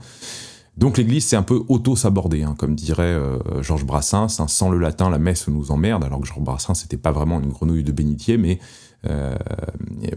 [0.78, 4.40] Donc l'Église c'est un peu auto-sabordé, hein, comme dirait euh, Georges Brassens.
[4.40, 6.04] Hein, sans le latin, la messe nous emmerde.
[6.04, 8.60] Alors que Georges Brassens n'était pas vraiment une grenouille de bénitier, mais
[9.08, 9.36] euh,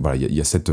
[0.01, 0.73] voilà, il y, a cette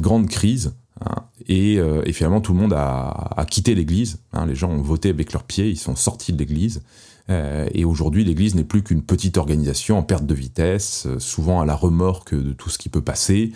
[0.00, 4.18] grande crise hein, euh, et, finalement tout le monde a quitté l'Église.
[4.46, 6.82] les gens ont voté avec leurs pieds, ils sont sortis de l'Église.
[7.30, 11.60] Euh, et aujourd'hui, l'Église n'est plus qu'une petite organisation en perte de vitesse, euh, souvent
[11.60, 13.52] à la remorque de tout ce qui peut passer.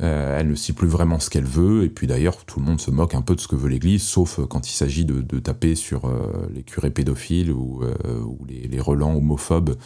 [0.00, 1.84] Euh, elle ne sait plus vraiment ce qu'elle veut.
[1.84, 4.02] Et puis d'ailleurs, tout le monde se moque un peu de ce que veut l'Église,
[4.02, 6.10] sauf quand il s'agit de, taper sur
[6.52, 7.82] les curés pédophiles ou,
[8.48, 9.76] les, relents homophobes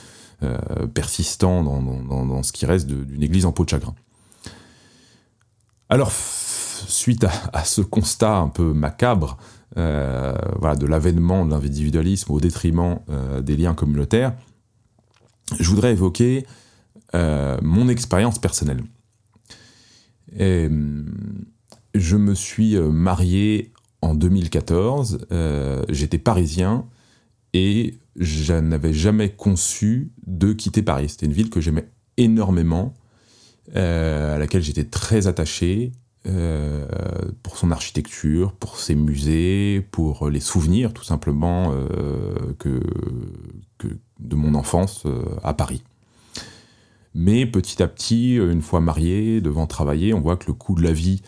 [0.94, 3.94] persistants dans, ce qui reste d'une Église en peau de chagrin.
[5.88, 9.36] Alors, suite à ce constat un peu macabre,
[9.76, 14.34] euh, voilà, de l'avènement de l'individualisme au détriment euh, des liens communautaires,
[15.58, 16.46] je voudrais évoquer
[17.14, 18.82] mon expérience personnelle.
[20.38, 20.70] Et,
[21.94, 25.26] je me suis marié en 2014.
[25.90, 26.86] J'étais parisien
[27.52, 31.08] et je n'avais jamais conçu de quitter Paris.
[31.10, 32.94] C'était une ville que j'aimais énormément,
[33.76, 35.92] euh, à laquelle j'étais très attaché
[36.26, 36.86] euh,
[37.42, 42.34] pour son architecture, pour ses musées, pour les souvenirs tout simplement euh,
[44.20, 45.04] de mon enfance
[45.42, 45.82] à Paris.
[47.14, 50.82] Mais petit à petit, une fois marié, devant travailler, on voit que le coût de
[50.82, 51.22] la vie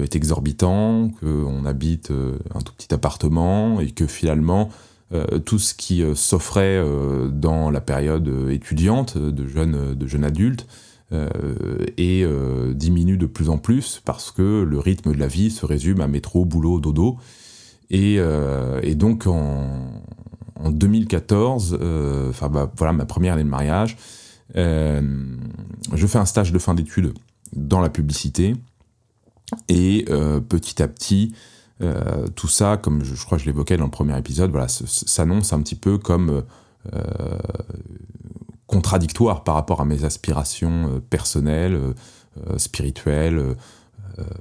[0.00, 2.10] est exorbitant, qu'on habite
[2.54, 4.70] un tout petit appartement et que finalement
[5.14, 10.24] euh, tout ce qui euh, s'offrait euh, dans la période étudiante de jeunes, de jeunes
[10.24, 10.66] adultes
[11.10, 12.26] et
[12.74, 16.08] diminue de plus en plus parce que le rythme de la vie se résume à
[16.08, 17.16] métro, boulot, dodo.
[17.90, 18.20] Et,
[18.94, 19.90] donc en,
[20.70, 21.78] 2014,
[22.28, 23.96] enfin bah, voilà ma première année de mariage,
[24.54, 27.14] je fais un stage de fin d'études
[27.54, 28.54] dans la publicité
[29.68, 30.04] et
[30.48, 31.32] petit à petit
[31.80, 35.52] euh, tout ça, comme je, crois que je l'évoquais dans le premier épisode, voilà, s'annonce
[35.52, 36.42] un petit peu comme
[36.92, 37.38] euh,
[38.68, 41.80] contradictoire par rapport à mes aspirations euh, personnelles,
[42.56, 43.56] spirituelles,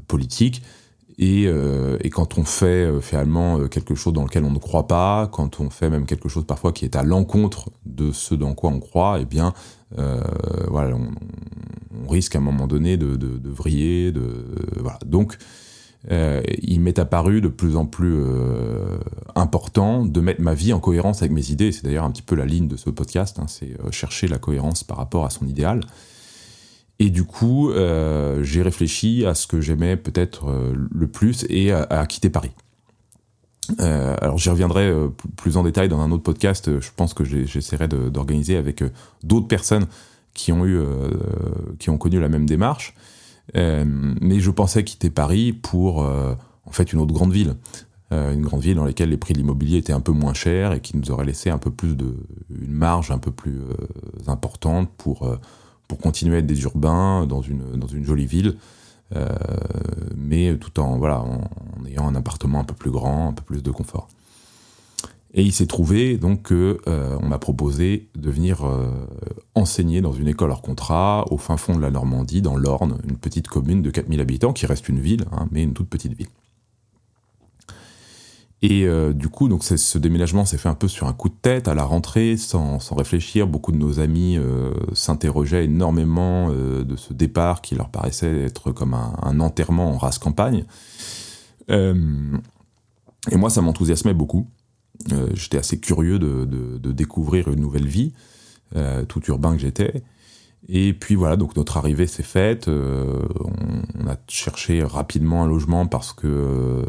[0.07, 0.61] politiques.
[1.17, 1.49] Et,
[2.11, 5.89] quand on fait finalement quelque chose dans lequel on ne croit pas, quand on fait
[5.89, 9.25] même quelque chose parfois qui est à l'encontre de ce dans quoi on croit, eh
[9.25, 9.51] bien,
[10.67, 14.13] voilà, on, risque à un moment donné de, vriller.
[14.75, 14.99] Voilà.
[15.07, 15.39] Donc,
[16.11, 18.97] euh, il m'est apparu de plus en plus euh,
[19.35, 21.71] important de mettre ma vie en cohérence avec mes idées.
[21.71, 24.37] C'est d'ailleurs un petit peu la ligne de ce podcast, hein, c'est euh, chercher la
[24.37, 25.81] cohérence par rapport à son idéal.
[26.99, 27.71] Et du coup,
[28.41, 32.49] j'ai réfléchi à ce que j'aimais peut-être le plus et à, quitter Paris.
[33.77, 34.91] alors j'y reviendrai
[35.35, 36.79] plus en détail dans un autre podcast.
[36.79, 38.83] Je pense que j'essaierai d'organiser avec
[39.21, 39.85] d'autres personnes
[40.33, 40.81] qui ont eu,
[41.77, 42.95] qui ont connu la même démarche.
[43.55, 47.55] Euh, mais je pensais quitter Paris pour euh, en fait une autre grande ville.
[48.13, 50.73] Euh, une grande ville dans laquelle les prix de l'immobilier étaient un peu moins chers
[50.73, 52.15] et qui nous aurait laissé un peu plus de
[52.49, 53.59] une marge un peu plus
[54.27, 55.29] importante pour
[55.89, 58.55] pour continuer à être des urbains dans une dans une jolie ville
[60.15, 61.49] mais tout en voilà en,
[61.85, 64.07] ayant un appartement un peu plus grand un peu plus de confort
[65.37, 68.89] et il s'est trouvé donc que euh, on m'a proposé de venir euh,
[69.53, 73.17] enseigner dans une école hors contrat au fin fond de la Normandie, dans l'Orne, une
[73.17, 76.29] petite commune de 4000 habitants qui reste une ville, hein, mais une toute petite ville.
[78.63, 81.35] Et euh, du coup, donc ce déménagement s'est fait un peu sur un coup de
[81.39, 83.45] tête à la rentrée, sans, réfléchir.
[83.45, 84.39] Beaucoup de nos amis
[84.93, 90.17] s'interrogeaient énormément de ce départ qui leur paraissait être comme un, un enterrement en race
[90.17, 90.65] campagne.
[91.69, 91.93] et
[93.35, 94.47] moi, ça m'enthousiasmait beaucoup.
[95.11, 98.13] Euh, j'étais assez curieux de, découvrir une nouvelle vie,
[98.75, 100.03] euh, tout urbain que j'étais.
[100.69, 102.67] Et puis voilà, donc notre arrivée s'est faite.
[102.67, 103.21] Euh,
[103.99, 106.83] on, a cherché rapidement un logement parce que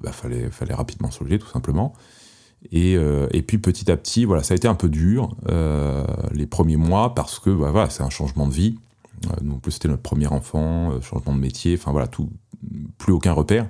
[0.00, 1.92] bah, fallait, rapidement se loger tout simplement.
[2.72, 2.96] Et,
[3.46, 5.36] puis petit à petit, voilà, ça a été un peu dur
[6.32, 8.78] les premiers mois parce que bah, voilà, c'est un changement de vie.
[9.42, 12.08] nous plus c'était notre premier enfant, changement de métier, enfin voilà,
[12.98, 13.66] plus aucun repère.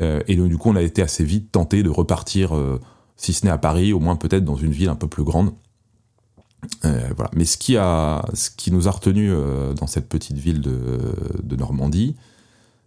[0.00, 2.80] Euh, et donc, du coup, on a été assez vite tenté de repartir, euh,
[3.16, 5.52] si ce n'est à Paris, au moins peut-être dans une ville un peu plus grande.
[6.84, 7.30] Euh, voilà.
[7.34, 9.32] Mais ce qui, a, ce qui nous a retenu
[9.76, 10.78] dans cette petite ville de,
[11.42, 12.16] de, Normandie,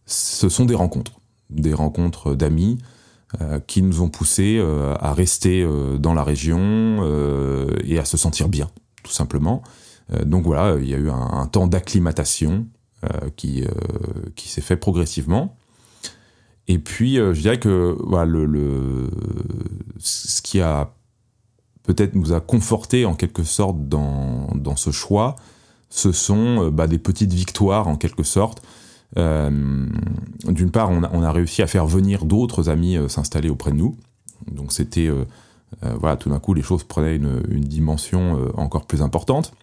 [0.06, 1.20] ce sont des rencontres.
[1.50, 2.78] Des rencontres d'amis
[3.68, 4.64] qui nous ont poussés
[5.00, 5.68] à rester
[6.00, 7.04] dans la région
[7.84, 8.70] et à se sentir bien,
[9.04, 9.62] tout simplement.
[10.26, 12.66] donc voilà, il y a eu un, un temps d'acclimatation
[13.36, 13.66] qui,
[14.36, 15.58] qui s'est fait progressivement.
[16.68, 17.98] Et puis, euh, je dirais que
[20.00, 20.94] ce qui a
[21.84, 25.36] peut-être nous a conforté en quelque sorte dans, dans ce choix,
[25.90, 28.64] ce sont euh, bah, des petites victoires en quelque sorte.
[29.18, 29.86] Euh,
[30.48, 33.96] d'une part, on a, réussi à faire venir d'autres amis s'installer auprès de nous.
[34.52, 35.10] Donc c'était,
[35.82, 39.54] voilà, tout d'un coup, les choses prenaient une, une dimension encore plus importante.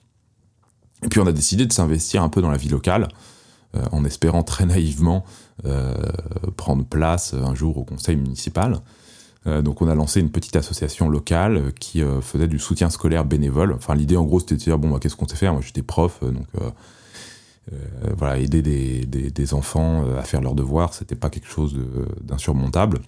[1.03, 3.09] Et puis on a décidé de s'investir un peu dans la vie locale,
[3.91, 5.25] en espérant très naïvement
[6.57, 8.81] prendre place un jour au conseil municipal.
[9.47, 13.25] Euh, donc on a lancé une petite association locale qui euh, faisait du soutien scolaire
[13.25, 13.73] bénévole.
[13.73, 15.53] Enfin l'idée en gros c'était de dire bon bah, qu'est-ce qu'on sait faire?
[15.53, 16.47] Moi j'étais prof donc
[18.17, 21.77] voilà aider des, enfants à faire leurs devoirs c'était pas quelque chose
[22.21, 23.01] d'insurmontable.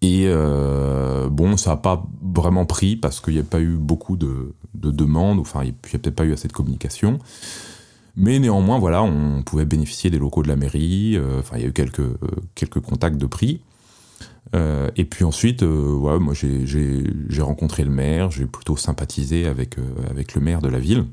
[0.00, 0.28] Et
[1.30, 5.40] bon, ça n'a pas vraiment pris parce qu'il n'y a pas eu beaucoup de demandes,
[5.40, 7.18] enfin, il n'y a peut-être pas eu assez de communication.
[8.18, 11.16] Mais néanmoins, voilà, on pouvait bénéficier des locaux de la mairie.
[11.16, 12.16] Euh, enfin, il y a eu quelques, euh,
[12.56, 13.60] quelques contacts de prix.
[14.96, 19.76] et puis ensuite, moi j'ai rencontré le maire, j'ai plutôt sympathisé avec,
[20.10, 21.04] avec le maire de la ville.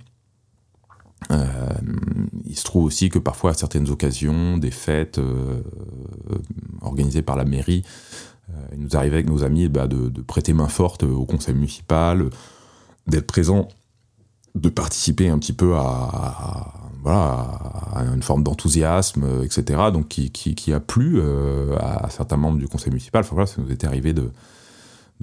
[1.30, 5.20] il se trouve aussi que parfois à certaines occasions, des fêtes
[6.82, 7.84] organisées par la mairie,
[8.72, 12.30] il nous arrivait avec nos amis bah, de, de, prêter main forte au conseil municipal,
[13.06, 13.68] d'être présent
[14.56, 16.74] de participer un petit peu à,
[17.06, 17.60] voilà,
[18.16, 19.80] une forme d'enthousiasme, etc.
[19.94, 23.22] Donc qui, a plu euh, à certains membres du conseil municipal.
[23.24, 24.32] Enfin, voilà, ça nous était arrivé de,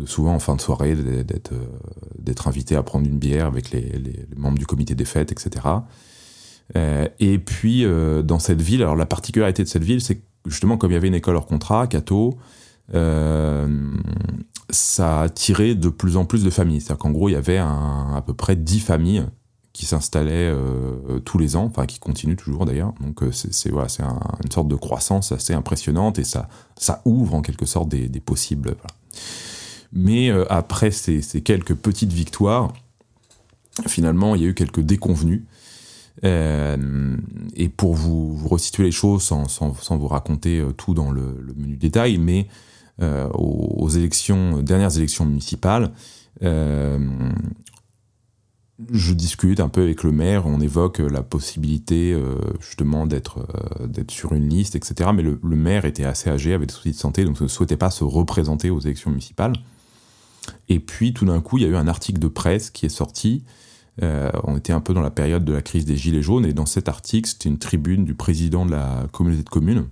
[0.05, 1.67] souvent en fin de soirée d'être euh,
[2.21, 4.01] d'être invité à prendre une bière avec les,
[4.37, 5.67] membres du comité des fêtes, etc.
[6.77, 7.85] Euh, et puis
[8.23, 10.97] dans cette ville, alors la particularité de cette ville, c'est que justement comme il y
[10.97, 12.39] avait une école hors contrat, Cato,
[14.71, 16.81] ça a attiré de plus en plus de familles.
[16.81, 19.27] C'est-à-dire qu'en gros, il y avait à peu près 10 familles
[19.73, 22.93] qui s'installaient euh, tous les ans, enfin qui continuent toujours d'ailleurs.
[23.01, 27.35] Donc euh, c'est voilà, c'est une sorte de croissance assez impressionnante et ça, ça ouvre
[27.35, 28.77] en quelque sorte des, possibles.
[29.93, 32.73] Mais euh, après ces, quelques petites victoires,
[33.87, 35.47] finalement, il y a eu quelques déconvenues.
[36.23, 41.77] et pour vous, vous, resituer les choses sans, sans, vous raconter tout dans le, menu
[41.77, 42.49] détail, mais
[43.01, 45.93] aux, élections, dernières élections municipales,
[48.91, 53.47] je discute un peu avec le maire, on évoque la possibilité euh, justement d'être
[53.87, 55.11] d'être sur une liste, etc.
[55.15, 57.91] Mais le, maire était assez âgé, avait des soucis de santé, donc ne souhaitait pas
[57.91, 59.55] se représenter aux élections municipales.
[60.69, 62.91] Et puis tout d'un coup, il y a eu un article de presse qui est
[62.91, 63.45] sorti.
[64.01, 66.67] on était un peu dans la période de la crise des Gilets jaunes, et dans
[66.67, 69.87] cet article, c'était une tribune du président de la communauté de communes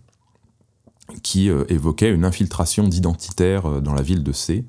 [1.22, 4.64] qui euh, évoquait une infiltration d'identitaires euh, dans la ville de C.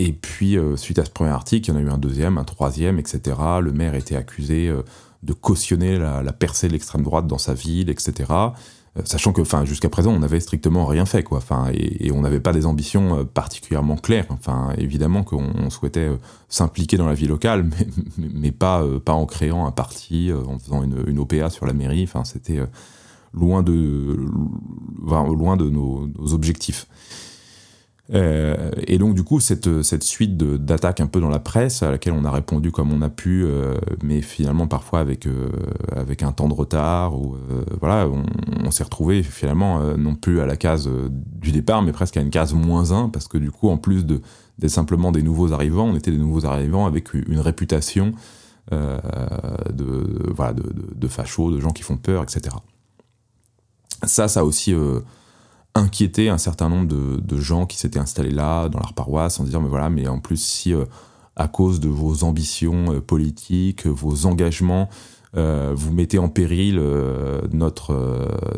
[0.00, 2.38] Euh, et puis, suite à ce premier article, il y en a eu un deuxième,
[2.38, 3.36] un troisième, etc.
[3.60, 4.72] Le maire était accusé
[5.22, 8.32] de cautionner la, percée de l'extrême droite dans sa ville, etc.
[9.04, 11.38] sachant que, enfin, jusqu'à présent, on n'avait strictement rien fait, quoi.
[11.38, 14.26] Enfin, et, on n'avait pas des ambitions particulièrement claires.
[14.30, 16.10] Enfin, évidemment qu'on souhaitait
[16.48, 17.70] s'impliquer dans la vie locale,
[18.18, 22.02] mais, pas, pas en créant un parti, en faisant une, une OPA sur la mairie.
[22.02, 22.60] Enfin, c'était
[23.34, 24.16] loin de,
[25.02, 26.86] loin de nos, objectifs.
[28.12, 31.90] Euh, et donc du coup cette, cette suite d'attaques un peu dans la presse à
[31.90, 35.48] laquelle on a répondu comme on a pu, euh, mais finalement parfois avec euh,
[35.96, 37.36] avec un temps de retard ou
[37.80, 38.06] voilà,
[38.62, 42.30] on, s'est retrouvé finalement non plus à la case du départ, mais presque à une
[42.30, 44.20] case moins 1 parce que du coup en plus de
[44.66, 48.12] simplement des nouveaux arrivants, on était des nouveaux arrivants avec une réputation
[48.70, 52.56] de voilà de, de, de fachos, de gens qui font peur, etc.
[54.02, 54.74] Ça, ça aussi
[55.76, 59.44] euh, inquiété un certain nombre de, gens qui s'étaient installés là, dans leur paroisse, en
[59.44, 60.84] disant, mais voilà, mais en plus, si euh,
[61.36, 64.88] à cause de vos ambitions euh, politiques, vos engagements,
[65.36, 66.80] vous mettez en péril
[67.50, 67.92] notre,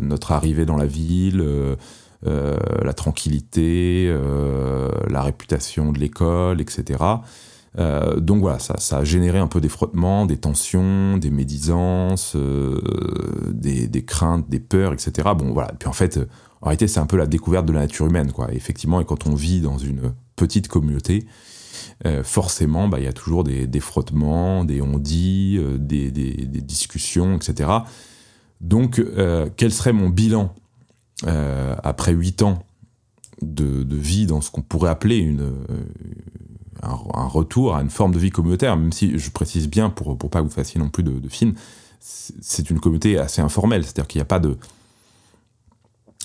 [0.02, 1.42] notre arrivée dans la ville,
[2.22, 4.14] la tranquillité,
[5.08, 6.98] la réputation de l'école, etc.
[7.78, 12.34] Euh, donc voilà, ça, ça, a généré un peu des frottements, des tensions, des médisances,
[12.34, 12.80] euh,
[13.52, 15.28] des, des, craintes, des peurs, etc.
[15.36, 16.26] Bon voilà, puis en fait, euh,
[16.60, 18.52] en réalité, c'est un peu la découverte de la nature humaine, quoi.
[18.52, 21.26] effectivement, et quand on vit dans une petite communauté,
[22.22, 27.70] forcément, bah, il y a toujours des, frottements, des on-dit, des, des, discussions, etc.
[28.60, 29.02] Donc,
[29.56, 30.54] quel serait mon bilan
[31.24, 32.64] après huit ans
[33.42, 35.52] de, vie dans ce qu'on pourrait appeler une,
[36.82, 40.30] un, retour à une forme de vie communautaire, même si je précise bien pour, pour
[40.30, 41.54] pas que vous fassiez non plus de, de films,
[42.00, 44.56] c'est une communauté assez informelle, c'est-à-dire qu'il n'y a pas de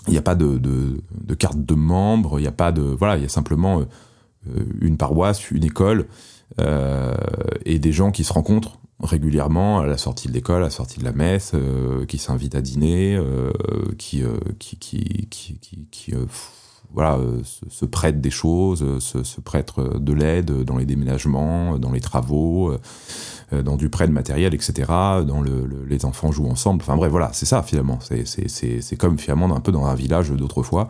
[0.07, 3.17] il n'y a pas de, de, carte de membre, il n'y a pas de voilà,
[3.17, 6.07] il y a simplement euh, une paroisse, une école
[6.59, 7.15] euh,
[7.65, 10.99] et des gens qui se rencontrent régulièrement à la sortie de l'école, à la sortie
[10.99, 13.19] de la messe, euh, qui s'invitent à dîner,
[13.97, 14.23] qui,
[14.59, 16.13] qui, qui, qui, qui
[16.93, 21.79] voilà, euh, se, prêtent des choses, euh, se, prêtent euh, de l'aide dans les déménagements,
[21.79, 22.73] dans les travaux,
[23.51, 24.73] dans du prêt de matériel, etc.
[24.87, 26.81] Dans le, les enfants jouent ensemble.
[26.81, 27.99] Enfin bref, voilà, c'est ça finalement.
[28.01, 30.87] C'est comme finalement un peu dans un village d'autrefois.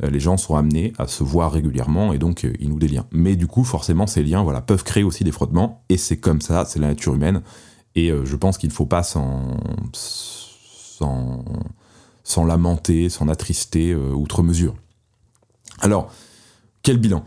[0.00, 3.06] Les gens sont amenés à se voir régulièrement et donc ils nouent des liens.
[3.12, 6.40] Mais du coup, forcément, ces liens voilà, peuvent créer aussi des frottements et c'est comme
[6.40, 7.42] ça, c'est la nature humaine.
[7.94, 9.58] Et je pense qu'il ne faut pas s'en
[12.44, 14.74] lamenter, s'en attrister outre mesure.
[15.80, 16.10] Alors,
[16.82, 17.24] quel bilan?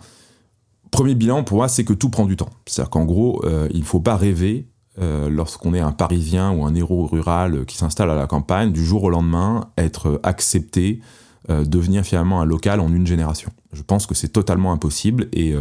[0.95, 2.47] Premier bilan pour moi, c'est que tout prend du temps.
[2.65, 4.69] C'est-à-dire qu'en gros, euh, il ne faut pas rêver
[5.01, 8.85] euh, lorsqu'on est un Parisien ou un héros rural qui s'installe à la campagne, du
[8.85, 11.01] jour au lendemain, être accepté,
[11.49, 13.51] euh, devenir finalement un local en une génération.
[13.73, 15.53] Je pense que c'est totalement impossible et,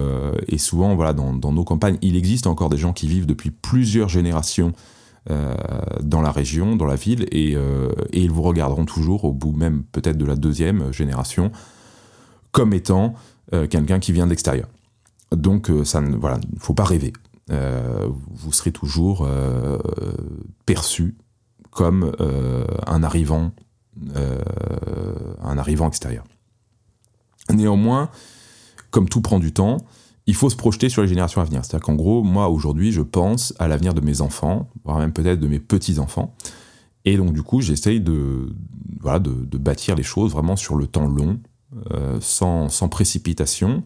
[0.57, 4.73] souvent, voilà, dans, nos campagnes, il existe encore des gens qui vivent depuis plusieurs générations
[5.29, 7.57] dans la région, dans la ville, et,
[8.13, 11.51] ils vous regarderont toujours, au bout même peut-être de la deuxième génération,
[12.53, 13.15] comme étant
[13.51, 14.69] quelqu'un qui vient de l'extérieur.
[15.37, 16.17] Donc, ça ne
[16.59, 17.13] faut pas rêver.
[17.49, 19.29] vous serez toujours
[20.67, 21.17] perçu
[21.71, 22.13] comme
[22.87, 23.53] un arrivant,
[24.15, 26.25] un arrivant extérieur.
[27.53, 28.11] Néanmoins,
[28.91, 29.79] comme tout prend du temps,
[30.27, 31.65] il faut se projeter sur les générations à venir.
[31.65, 35.41] C'est-à-dire qu'en gros, moi aujourd'hui, je pense à l'avenir de mes enfants, voire même peut-être
[35.41, 36.35] de mes petits-enfants.
[37.05, 38.55] Et donc du coup, j'essaye de,
[39.01, 41.39] voilà, de, bâtir les choses vraiment sur le temps long,
[41.93, 43.83] euh, sans, précipitation.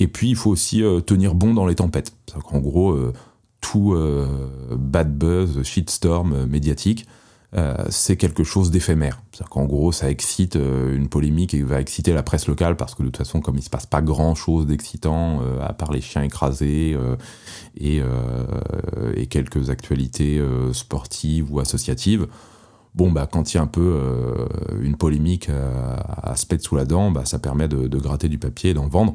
[0.00, 2.12] Et puis, il faut aussi euh, tenir bon dans les tempêtes.
[2.26, 3.12] C'est-à-dire gros, euh,
[3.60, 3.94] tout
[4.74, 7.06] bad buzz, shitstorm médiatique,
[7.56, 9.22] euh, c'est quelque chose d'éphémère.
[9.32, 12.94] C'est-à-dire qu'en gros, ça excite euh, une polémique et va exciter la presse locale parce
[12.94, 16.00] que de toute façon, comme il se passe pas grand-chose d'excitant euh, à part les
[16.00, 16.96] chiens écrasés
[17.76, 18.02] et,
[19.28, 20.42] quelques actualités
[20.72, 22.26] sportives ou associatives,
[22.96, 24.00] bon bah quand il y a un peu
[24.80, 28.70] une polémique à, se pète sous la dent, bah, ça permet de gratter du papier
[28.70, 29.14] et d'en vendre.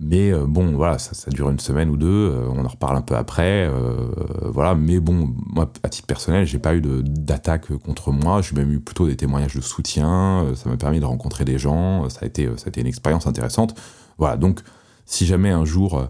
[0.00, 3.02] Mais euh, bon, voilà, ça, dure une semaine ou deux, euh, on en reparle un
[3.02, 4.10] peu après, euh,
[4.42, 4.74] voilà.
[4.74, 8.80] Mais bon, moi, à titre personnel, j'ai pas eu d'attaque contre moi, j'ai même eu
[8.80, 12.46] plutôt des témoignages de soutien, ça m'a permis de rencontrer des gens, ça a été,
[12.56, 13.78] ça a été une expérience intéressante.
[14.18, 14.62] Voilà, donc
[15.06, 16.08] si jamais un jour,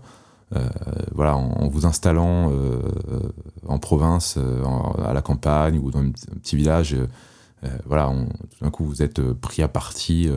[1.12, 2.53] voilà, en, vous installant
[3.66, 4.39] en province,
[5.05, 6.97] à la campagne ou dans un petit village,
[7.87, 8.12] voilà,
[8.51, 10.30] tout d'un coup vous êtes pris à partie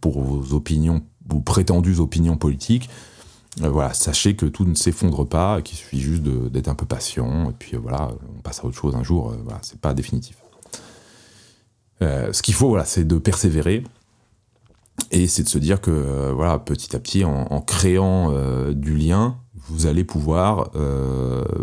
[0.00, 2.90] pour vos opinions vos prétendues opinions politiques.
[3.62, 7.50] Euh, voilà, sachez que tout ne s'effondre pas, qu'il suffit juste d'être un peu patient,
[7.50, 9.92] et puis euh, voilà, on passe à autre chose un jour, euh, voilà, c'est pas
[9.92, 10.36] définitif.
[12.00, 13.82] ce qu'il faut, voilà, c'est de persévérer,
[15.10, 18.32] et c'est de se dire que, voilà, petit à petit, en, créant
[18.72, 19.36] du lien,
[19.68, 20.70] vous allez pouvoir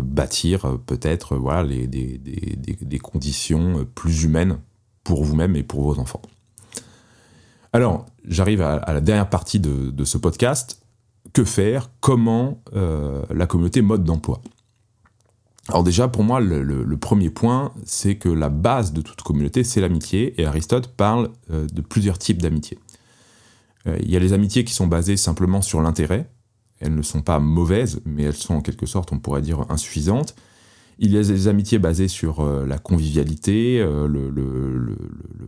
[0.02, 4.58] bâtir peut-être voilà, des, des, des, conditions plus humaines
[5.02, 6.22] pour vous-même et pour vos enfants.
[7.72, 10.82] Alors, j'arrive à, la dernière partie de, ce podcast.
[11.32, 11.90] Que faire?
[12.00, 14.40] Comment euh, la communauté mode d'emploi?
[15.68, 19.82] Alors déjà, pour moi, le, premier point, c'est que la base de toute communauté, c'est
[19.82, 22.78] l'amitié, et Aristote parle euh, de plusieurs types d'amitié.
[23.86, 26.30] Euh, il y a les amitiés qui sont basées simplement sur l'intérêt,
[26.80, 30.34] elles ne sont pas mauvaises, mais elles sont en quelque sorte, on pourrait dire, insuffisantes.
[30.98, 34.96] Il y a des amitiés basées sur la convivialité, le, le,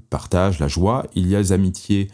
[0.08, 1.06] partage, la joie.
[1.14, 2.08] Il y a des amitiés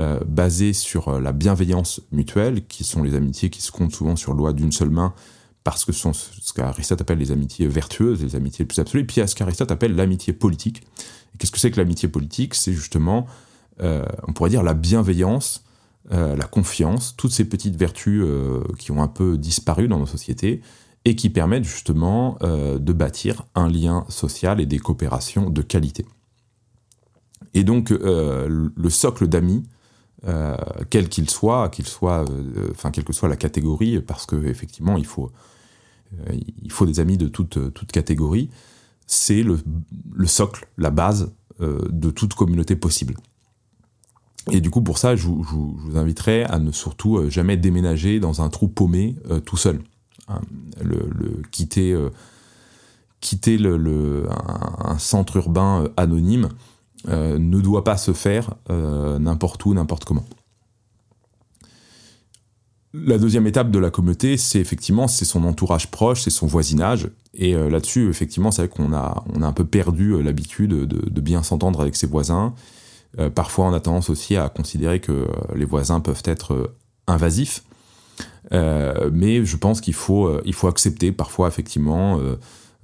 [0.00, 4.14] euh, basées sur euh, la bienveillance mutuelle, qui sont les amitiés qui se comptent souvent
[4.14, 5.12] sur loi d'une seule main,
[5.64, 9.00] parce que ce sont ce qu'Aristote appelle les amitiés vertueuses, les amitiés les plus absolues,
[9.00, 10.86] et puis il y a ce qu'Aristote appelle l'amitié politique.
[11.36, 12.54] Qu'est-ce que c'est que l'amitié politique?
[12.54, 13.26] C'est justement,
[13.80, 15.64] euh, on pourrait dire, la bienveillance,
[16.10, 18.24] la confiance, toutes ces petites vertus
[18.78, 20.62] qui ont un peu disparu dans nos sociétés,
[21.08, 26.04] et qui permettent justement de bâtir un lien social et des coopérations de qualité.
[27.54, 29.64] Et donc, le socle d'amis,
[30.26, 30.56] euh,
[30.90, 35.06] quel qu'il soit, qu'il euh, enfin quelle que soit la catégorie, parce que effectivement il
[35.06, 35.30] faut,
[36.12, 38.50] euh, il faut des amis de toute, toute catégorie.
[39.06, 39.58] C'est le,
[40.26, 43.14] socle, la base de toute communauté possible.
[44.50, 48.50] Et du coup, pour ça, je, vous inviterai à ne surtout jamais déménager dans un
[48.50, 49.80] trou paumé tout seul.
[50.82, 51.96] Le, quitter,
[53.20, 56.48] quitter le, un, centre urbain anonyme
[57.06, 60.24] euh, ne doit pas se faire euh, n'importe où, n'importe comment.
[62.92, 67.08] La deuxième étape de la communauté, c'est effectivement c'est son entourage proche, c'est son voisinage.
[67.34, 71.20] Et euh, là-dessus, effectivement, c'est vrai qu'on a, on a un peu perdu l'habitude de,
[71.20, 72.54] bien s'entendre avec ses voisins.
[73.34, 76.74] parfois, on a tendance aussi à considérer que les voisins peuvent être
[77.06, 77.62] invasifs.
[78.50, 82.20] Mais je pense qu'il faut, il faut accepter parfois, effectivement,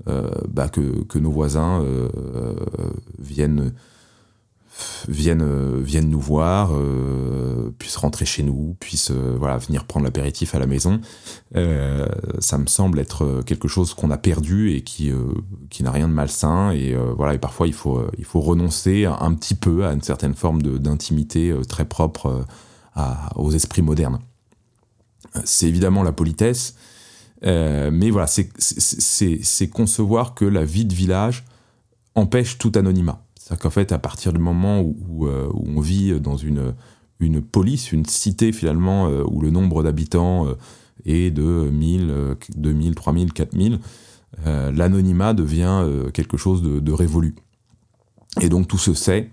[0.06, 1.84] bah, que, nos voisins
[3.18, 3.72] viennent
[5.08, 10.04] viennent, euh, viennent nous voir, euh, puissent rentrer chez nous, puissent euh, voilà, venir prendre
[10.04, 11.00] l'apéritif à la maison.
[12.40, 15.12] ça me semble être quelque chose qu'on a perdu et qui,
[15.70, 16.72] qui n'a rien de malsain.
[16.72, 20.34] Et, voilà, et parfois, il faut, il faut renoncer un, petit peu à une certaine
[20.34, 22.44] forme d'intimité très propre
[23.36, 24.18] aux esprits modernes.
[25.44, 26.76] C'est évidemment la politesse,
[27.42, 31.44] mais voilà, c'est concevoir que la vie de village
[32.14, 33.24] empêche tout anonymat.
[33.44, 36.74] C'est-à-dire qu'en fait, à partir du moment où, euh, on vit dans une,
[37.20, 40.54] une police, une cité finalement, euh, où le nombre d'habitants euh,
[41.04, 43.80] est de 1000, 2000, 3000, 4000,
[44.46, 47.36] l'anonymat devient quelque chose de, révolu.
[48.40, 49.30] Et donc tout se sait,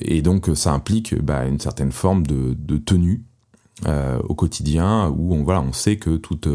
[0.00, 3.24] et donc ça implique bah, une certaine forme de, tenue
[3.86, 6.48] au quotidien, où on, voilà, on sait que toute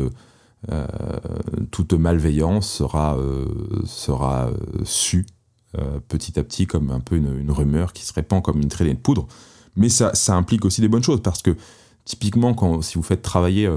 [1.72, 3.18] toute malveillance sera,
[3.86, 4.50] sera
[4.84, 5.26] su
[6.08, 9.00] petit à petit comme un peu une, rumeur qui se répand comme une traînée de
[9.00, 9.28] poudre.
[9.76, 11.56] Mais ça, ça, implique aussi des bonnes choses parce que
[12.06, 13.70] typiquement, quand, si vous faites travailler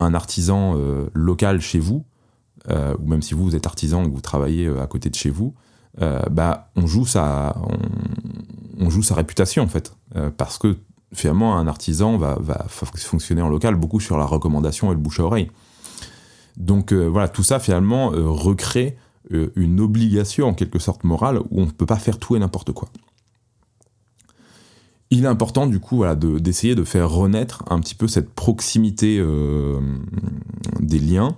[0.00, 0.74] un artisan
[1.12, 2.04] local chez vous,
[2.68, 5.54] ou même si vous, êtes artisan et que vous travaillez à côté de chez vous,
[5.98, 7.54] bah, on, joue sa,
[8.80, 9.94] on, joue sa réputation en fait.
[10.36, 10.76] parce que
[11.14, 12.38] finalement, un artisan va,
[12.68, 15.50] fonctionner en local beaucoup sur la recommandation et le bouche à oreille.
[16.56, 18.96] Donc euh, voilà, tout ça finalement euh, recrée
[19.32, 22.38] euh, une obligation en quelque sorte morale où on ne peut pas faire tout et
[22.38, 22.88] n'importe quoi.
[25.10, 29.22] Il est important du coup voilà, d'essayer de, faire renaître un petit peu cette proximité
[30.80, 31.36] des liens,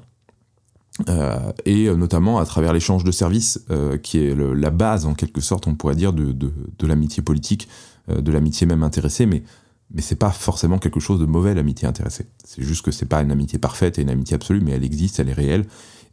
[1.64, 3.66] et notamment à travers l'échange de services,
[4.04, 7.66] qui est la base en quelque sorte, on pourrait dire, de, de l'amitié politique,
[8.06, 9.42] de l'amitié même intéressée, mais
[9.90, 12.26] mais c'est pas forcément quelque chose de mauvais l'amitié intéressée.
[12.44, 15.20] C'est juste que c'est pas une amitié parfaite et une amitié absolue, mais elle existe,
[15.20, 15.66] elle est réelle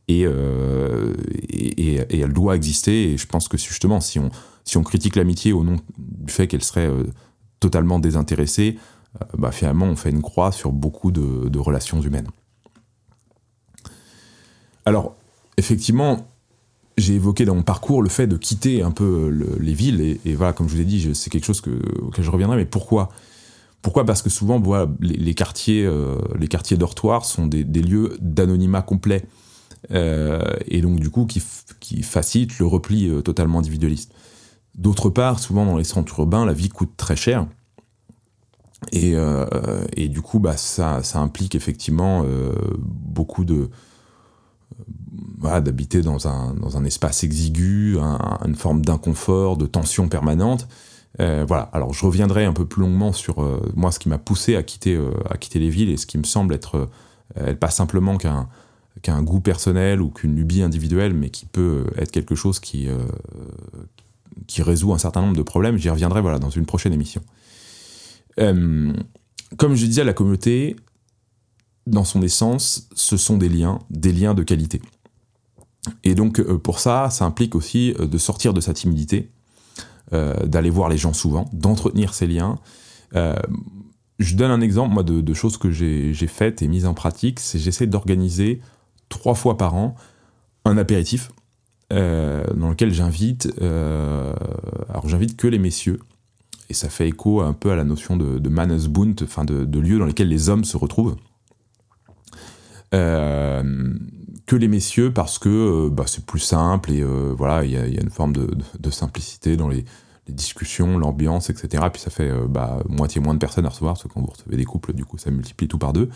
[0.07, 1.13] et, euh,
[1.49, 3.11] et, elle doit exister.
[3.11, 4.29] Et je pense que justement, si on,
[4.63, 7.03] si on critique l'amitié au nom du fait qu'elle serait euh,
[7.59, 8.77] totalement désintéressée,
[9.21, 12.27] euh, bah finalement on fait une croix sur beaucoup de, relations humaines.
[14.85, 15.15] Alors,
[15.57, 16.27] effectivement,
[16.97, 20.53] j'ai évoqué dans mon parcours le fait de quitter un peu les villes, et, voilà,
[20.53, 21.69] comme je vous ai dit, c'est quelque chose que,
[22.01, 23.11] auquel je reviendrai, mais pourquoi?
[23.81, 24.05] Pourquoi?
[24.05, 24.61] Parce que souvent,
[24.99, 29.25] les, quartiers, euh, les quartiers dortoirs sont des, lieux d'anonymat complet.
[29.91, 34.13] Euh, et donc, du coup, qui, facilitent le repli euh, totalement individualiste.
[34.75, 37.47] D'autre part, souvent dans les centres urbains, la vie coûte très cher.
[38.91, 39.15] Et,
[40.09, 42.25] du coup, bah, ça, implique effectivement
[42.77, 43.69] beaucoup de.
[45.41, 47.97] d'habiter dans un espace exigu,
[48.45, 50.67] une forme d'inconfort, de tension permanente.
[51.19, 51.63] Euh, voilà.
[51.73, 54.63] Alors je reviendrai un peu plus longuement sur euh, moi ce qui m'a poussé à
[54.63, 56.89] quitter euh, à quitter les villes et ce qui me semble être,
[57.61, 62.59] pas simplement qu'un goût personnel ou qu'une lubie individuelle, mais qui peut être quelque chose
[62.59, 62.89] qui
[64.47, 65.77] qui résout un certain nombre de problèmes.
[65.77, 67.21] J'y reviendrai voilà dans une prochaine émission.
[68.35, 70.75] comme je disais, la communauté,
[71.87, 74.81] dans son essence, ce sont des liens, des liens de qualité.
[76.03, 79.31] Et donc pour ça, ça implique aussi de sortir de sa timidité
[80.11, 82.59] d'aller voir les gens souvent, d'entretenir ces liens.
[83.15, 83.35] Euh,
[84.19, 87.59] je donne un exemple moi de, choses que j'ai faites et mises en pratique, c'est
[87.59, 88.61] j'essaie d'organiser
[89.09, 89.95] trois fois par an
[90.63, 91.31] un apéritif
[91.91, 95.99] euh, dans lequel j'invite, alors j'invite que les messieurs,
[96.69, 99.97] et ça fait écho un peu à la notion de, de enfin de, de lieu
[99.97, 101.15] dans lequel les hommes se retrouvent.
[104.51, 107.03] Que les messieurs parce que bah, c'est plus simple et
[107.37, 109.85] voilà il y, a une forme de, simplicité dans les,
[110.31, 111.83] discussions, l'ambiance, etc.
[111.91, 114.27] Puis ça fait euh, bah, moitié moins de personnes à recevoir, parce que quand vous
[114.27, 116.09] recevez des couples, du coup, ça multiplie tout par deux.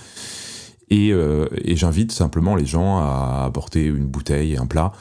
[0.90, 4.92] Et, euh, j'invite simplement les gens à apporter une bouteille un plat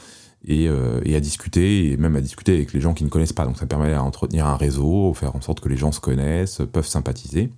[0.49, 3.45] euh, et, à discuter, et même à discuter avec les gens qui ne connaissent pas.
[3.45, 6.87] Donc ça permet d'entretenir un réseau, faire en sorte que les gens se connaissent, peuvent
[6.87, 7.51] sympathiser.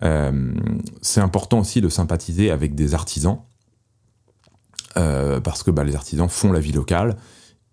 [0.00, 3.38] c'est important aussi de sympathiser avec des artisans,
[4.96, 7.16] parce que bah, les artisans font la vie locale,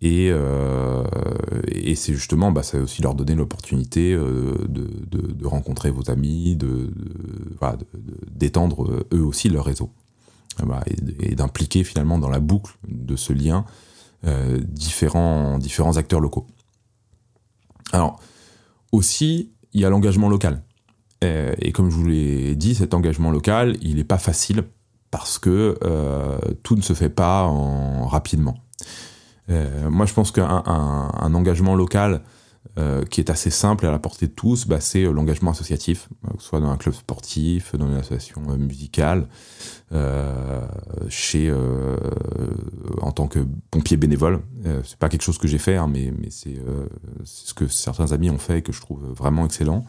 [0.04, 1.04] euh,
[1.68, 6.92] et, c'est justement, bah, ça aussi leur donner l'opportunité euh, de, rencontrer vos amis, de,
[8.30, 9.92] d'étendre euh, eux aussi leur réseau.
[11.20, 13.66] et, d'impliquer finalement dans la boucle de ce lien
[14.62, 16.48] différents acteurs locaux.
[17.92, 18.22] Alors,
[18.94, 20.64] aussi, il y a l'engagement local.
[21.22, 24.64] Et, comme je vous l'ai dit, cet engagement local, il n'est pas facile
[25.14, 25.78] parce que
[26.64, 28.56] tout ne se fait pas en, rapidement.
[29.50, 32.22] Euh, moi, je pense qu'un un, engagement local
[32.80, 36.10] euh, qui est assez simple à la portée de tous, bah, c'est euh, l'engagement associatif,
[36.26, 39.28] que ce soit dans un club sportif, dans une association musicale,
[41.10, 41.54] chez,
[43.02, 44.42] en tant que pompier bénévole.
[44.84, 46.60] c'est pas quelque chose que j'ai fait, hein, mais c'est
[47.24, 49.86] ce que certains amis ont fait et que je trouve vraiment excellent.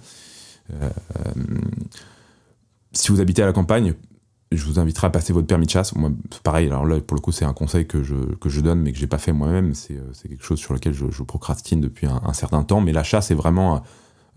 [2.93, 3.95] si vous habitez à la campagne,
[4.57, 5.94] je vous inviterai à passer votre permis de chasse.
[6.42, 8.92] Pareil, alors là, pour le coup, c'est un conseil que je, que je donne, mais
[8.92, 9.74] que j'ai pas fait moi-même.
[9.74, 12.80] C'est, euh, quelque chose sur lequel je, procrastine depuis un, certain temps.
[12.80, 13.82] Mais la chasse est vraiment,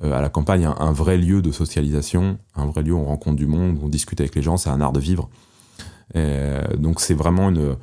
[0.03, 3.35] euh, à la campagne, un, vrai lieu de socialisation, un vrai lieu où on rencontre
[3.35, 4.57] du monde, on discute avec les gens.
[4.57, 5.29] C'est un art de vivre.
[6.15, 7.75] Euh, donc, c'est vraiment une,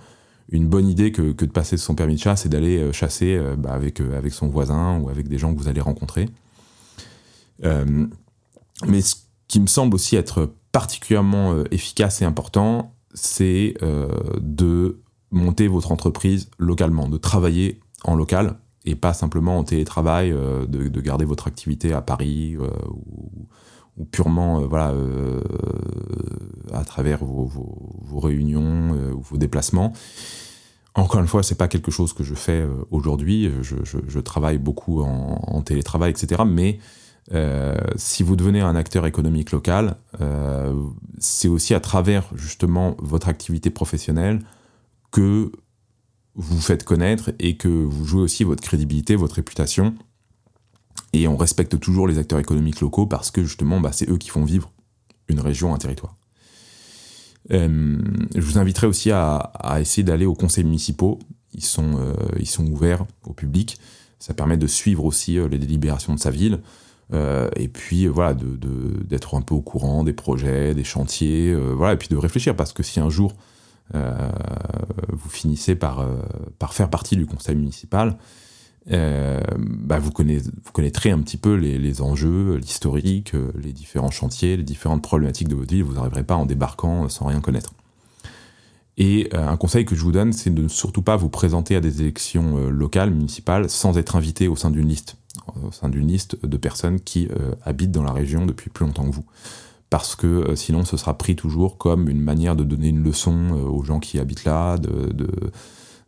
[0.50, 3.72] une bonne idée que, que, de passer son permis de chasse et d'aller chasser bah,
[3.72, 6.28] avec, avec son voisin ou avec des gens que vous allez rencontrer.
[7.62, 9.14] mais ce
[9.48, 14.08] qui me semble aussi être particulièrement euh, efficace et important, c'est euh,
[14.40, 15.00] de
[15.30, 21.00] monter votre entreprise localement, de travailler en local et pas simplement en télétravail, euh, de,
[21.00, 22.56] garder votre activité à Paris
[23.96, 24.92] ou purement voilà
[26.72, 29.92] à travers vos, réunions ou vos déplacements.
[30.96, 33.48] Encore une fois, c'est pas quelque chose que je fais aujourd'hui.
[33.62, 36.42] Je, travaille beaucoup en, en, télétravail, etc.
[36.44, 36.80] Mais
[37.32, 40.74] euh, si vous devenez un acteur économique local, euh,
[41.18, 44.40] c'est aussi à travers justement votre activité professionnelle
[45.10, 45.50] que
[46.34, 49.94] vous faites connaître et que vous jouez aussi votre crédibilité, votre réputation.
[51.12, 54.28] Et on respecte toujours les acteurs économiques locaux parce que justement, bah, c'est eux qui
[54.28, 54.70] font vivre
[55.28, 56.16] une région, un territoire.
[57.52, 57.98] Euh,
[58.34, 61.20] je vous inviterai aussi à, essayer d'aller aux conseils municipaux.
[61.54, 63.78] Ils sont, ils sont ouverts au public.
[64.18, 66.60] Ça permet de suivre aussi les délibérations de sa ville.
[67.12, 71.94] Euh, et puis voilà, d'être un peu au courant des projets, des chantiers, euh, voilà,
[71.94, 73.34] et puis de réfléchir parce que si un jour
[73.94, 74.14] euh,
[75.12, 76.06] vous finissez par,
[76.70, 78.16] faire partie du conseil municipal,
[78.86, 85.02] bah vous, connaîtrez un petit peu les, les enjeux, l'historique, les différents chantiers, les différentes
[85.02, 85.84] problématiques de votre ville.
[85.84, 87.72] Vous n'arriverez pas en débarquant sans rien connaître.
[88.96, 91.80] Et un conseil que je vous donne, c'est de ne surtout pas vous présenter à
[91.80, 95.16] des élections locales, municipales, sans être invité au sein d'une liste
[95.62, 99.04] au sein d'une liste de personnes qui euh, habitent dans la région depuis plus longtemps
[99.04, 99.26] que vous.
[99.90, 103.36] Parce que euh, sinon, ce sera pris toujours comme une manière de donner une leçon
[103.52, 104.76] euh, aux gens qui habitent là,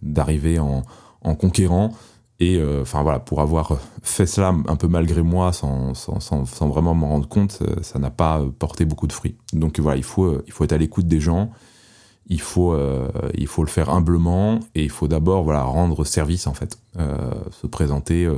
[0.02, 0.82] d'arriver de, en,
[1.22, 1.92] en, conquérant.
[2.38, 6.94] Et enfin voilà, pour avoir fait cela un peu malgré moi, sans, sans, sans, vraiment
[6.94, 9.36] m'en rendre compte, ça n'a pas porté beaucoup de fruits.
[9.54, 11.50] Donc voilà, il faut, il faut être à l'écoute des gens,
[12.26, 12.76] il faut,
[13.32, 16.78] il faut le faire humblement, et il faut d'abord voilà, rendre service en fait,
[17.52, 18.28] se présenter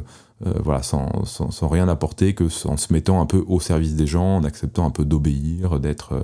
[0.41, 4.37] voilà, sans, sans, rien apporter que en se mettant un peu au service des gens,
[4.37, 6.23] en acceptant un peu d'obéir, d'être, euh,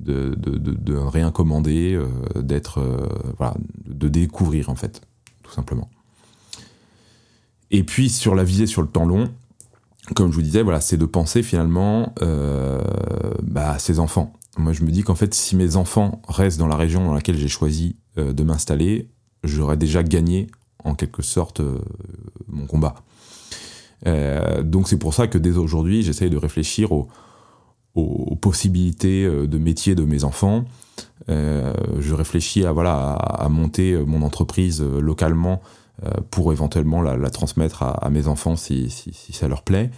[0.00, 2.08] de, de, de, rien commander, euh,
[2.40, 2.80] d'être,
[3.36, 3.54] voilà,
[3.86, 5.02] de découvrir en fait,
[5.42, 5.90] tout simplement.
[7.70, 9.28] Et puis sur la visée sur le temps long,
[10.14, 12.14] comme je vous disais, voilà, c'est de penser finalement
[13.42, 14.32] bah, à ses enfants.
[14.58, 17.38] Moi, je me dis qu'en fait, si mes enfants restent dans la région dans laquelle
[17.38, 19.08] j'ai choisi de m'installer,
[19.44, 20.48] j'aurais déjà gagné
[20.84, 21.62] en quelque sorte
[22.48, 22.96] mon combat.
[24.06, 27.08] Euh, donc c'est pour ça que dès aujourd'hui, j'essaye de réfléchir aux,
[28.40, 30.64] possibilités euh, de métier de mes enfants.
[31.28, 35.60] Euh, je réfléchis à, voilà, à, monter mon entreprise localement
[36.30, 38.90] pour éventuellement la, transmettre à, mes enfants si,
[39.30, 39.90] ça leur plaît.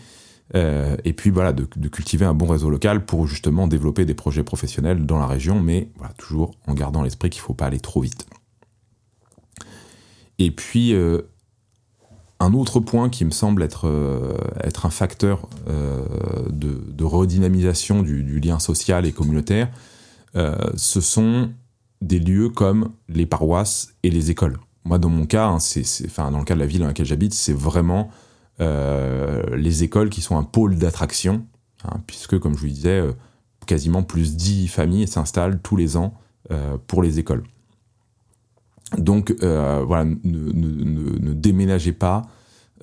[0.54, 5.06] et puis voilà, de, cultiver un bon réseau local pour justement développer des projets professionnels
[5.06, 8.02] dans la région, mais voilà, toujours en gardant l'esprit qu'il ne faut pas aller trop
[8.02, 8.26] vite.
[10.38, 10.94] Et puis,
[12.44, 14.36] un autre point qui me semble être, euh,
[14.82, 16.04] un facteur euh,
[16.50, 19.70] de, redynamisation du, lien social et communautaire,
[20.36, 21.50] euh, ce sont
[22.00, 24.58] des lieux comme les paroisses et les écoles.
[24.84, 27.06] Moi, dans mon cas, hein, c'est, enfin, dans le cas de la ville dans laquelle
[27.06, 28.10] j'habite, c'est vraiment
[28.60, 31.44] les écoles qui sont un pôle d'attraction,
[31.84, 33.02] hein, puisque, comme je vous disais,
[33.66, 36.14] quasiment plus 10 familles s'installent tous les ans
[36.86, 37.42] pour les écoles.
[38.98, 42.22] Donc euh, voilà, ne, déménagez pas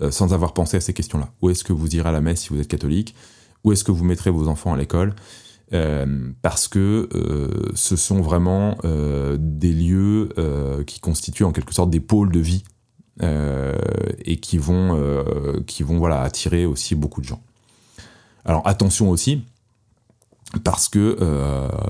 [0.01, 1.30] euh, sans avoir pensé à ces questions-là.
[1.41, 3.16] Où est-ce que vous irez à la messe si vous êtes catholique?
[3.64, 5.14] Où est-ce que vous mettrez vos enfants à l'école?
[5.74, 7.07] Euh, parce que
[7.76, 8.78] ce sont vraiment
[9.38, 10.30] des lieux
[10.86, 12.64] qui constituent en quelque sorte des pôles de vie
[13.22, 17.41] et qui vont, qui vont voilà, attirer aussi beaucoup de gens.
[18.43, 19.43] Alors attention aussi,
[20.64, 21.18] parce que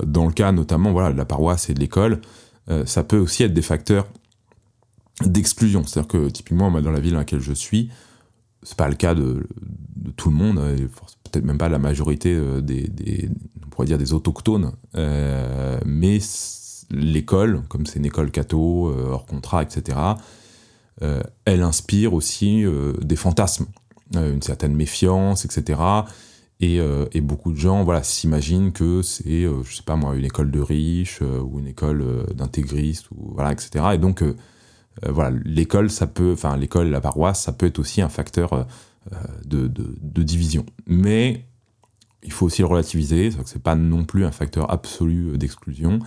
[0.06, 2.22] dans le cas notamment voilà, de la paroisse et de l'école,
[2.86, 4.08] ça peut aussi être des facteurs
[5.26, 5.84] d'exclusion.
[5.86, 7.90] C'est-à-dire que typiquement, dans la ville dans laquelle je suis,
[8.64, 9.48] c'est pas le cas de,
[10.18, 10.60] tout le monde,
[11.24, 13.30] peut-être même pas la majorité euh, des,
[13.66, 16.20] on pourrait dire des autochtones, euh, mais
[16.92, 19.98] l'école, comme c'est une école catho, hors contrat, etc.,
[21.46, 22.64] elle inspire aussi
[23.02, 23.66] des fantasmes,
[24.14, 25.80] une certaine méfiance, etc.
[26.64, 30.26] Euh, et, beaucoup de gens voilà, s'imaginent que c'est, euh, je sais pas moi, une
[30.26, 32.06] école de riches euh, ou une école
[32.36, 33.86] d'intégristes, ou, voilà, etc.
[33.94, 34.24] Et donc,
[35.08, 38.68] voilà, l'école, ça peut, enfin, l'école, la paroisse, ça peut être aussi un facteur
[39.46, 39.68] de,
[40.22, 40.66] division.
[40.86, 41.46] Mais
[42.24, 46.00] il faut aussi le relativiser, c'est que c'est pas non plus un facteur absolu d'exclusion.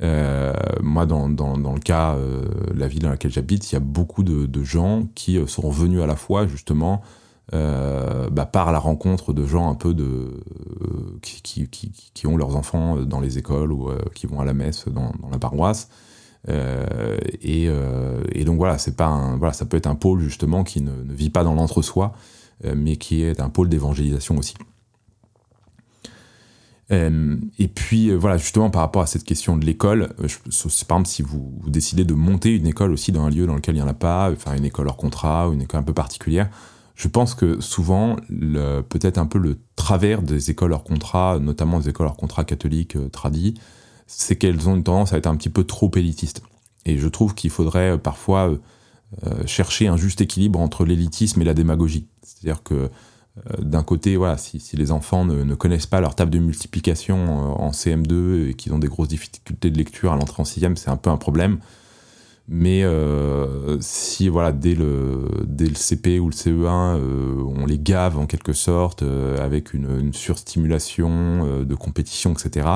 [0.00, 2.16] moi, dans, dans, le cas
[2.74, 6.02] la ville dans laquelle j'habite, il y a beaucoup de, de, gens qui sont venus
[6.02, 7.02] à la fois, justement,
[7.52, 12.98] euh, bah, par la rencontre de gens un peu de euh, qui, ont leurs enfants
[12.98, 15.88] dans les écoles ou euh, qui vont à la messe dans, la paroisse.
[16.48, 17.68] Et,
[18.46, 21.42] donc voilà, c'est pas voilà, ça peut être un pôle justement qui ne, vit pas
[21.42, 22.12] dans l'entre-soi,
[22.74, 24.54] mais qui est un pôle d'évangélisation aussi.
[26.90, 30.14] et puis voilà, justement par rapport à cette question de l'école,
[30.88, 33.56] par exemple si vous, vous, décidez de monter une école aussi dans un lieu dans
[33.56, 35.84] lequel il n'y en a pas, enfin une école hors contrat ou une école un
[35.84, 36.48] peu particulière,
[37.00, 41.88] je pense que souvent, peut-être un peu le travers des écoles hors contrat, notamment des
[41.88, 43.54] écoles hors contrat catholiques euh, tradies,
[44.06, 46.42] c'est qu'elles ont une tendance à être un petit peu trop élitistes.
[46.84, 48.50] Et je trouve qu'il faudrait euh, parfois
[49.24, 52.06] euh, chercher un juste équilibre entre l'élitisme et la démagogie.
[52.22, 52.90] C'est-à-dire que
[53.62, 58.48] d'un côté, voilà, si, les enfants ne, connaissent pas leur table de multiplication en CM2
[58.48, 61.08] et qu'ils ont des grosses difficultés de lecture à l'entrée en sixième, c'est un peu
[61.08, 61.60] un problème.
[62.52, 67.78] Mais euh, si voilà dès le, dès le CP ou le CE1, euh, on les
[67.78, 72.66] gave en quelque sorte euh, avec une, surstimulation de compétition, etc.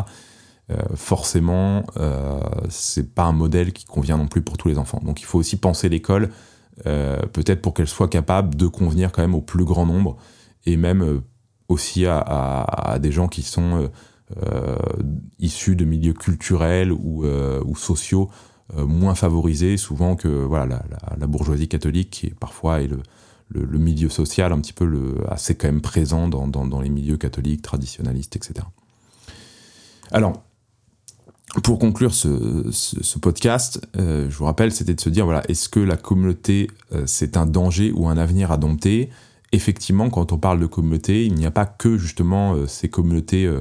[0.95, 1.85] forcément,
[2.69, 5.01] c'est pas un modèle qui convient non plus pour tous les enfants.
[5.05, 6.31] Donc il faut aussi penser l'école,
[6.85, 10.17] peut-être pour qu'elle soit capable de convenir quand même au plus grand nombre
[10.65, 11.23] et même
[11.69, 13.91] aussi à, à, des gens qui sont
[15.41, 18.31] issus de milieux culturels ou, ou sociaux
[18.75, 20.83] moins favorisés souvent que voilà
[21.19, 25.83] la, bourgeoisie catholique qui parfois est le, milieu social un petit peu assez quand même
[25.83, 28.67] présent dans, dans, les milieux catholiques traditionnalistes etc.
[30.11, 30.43] Alors
[31.63, 35.69] pour conclure ce, ce, podcast, euh, je vous rappelle, c'était de se dire, voilà, est-ce
[35.69, 39.11] que la communauté, euh, c'est un danger ou un avenir à dompter?
[39.53, 43.61] Effectivement, quand on parle de communauté, il n'y a pas que justement ces communautés euh,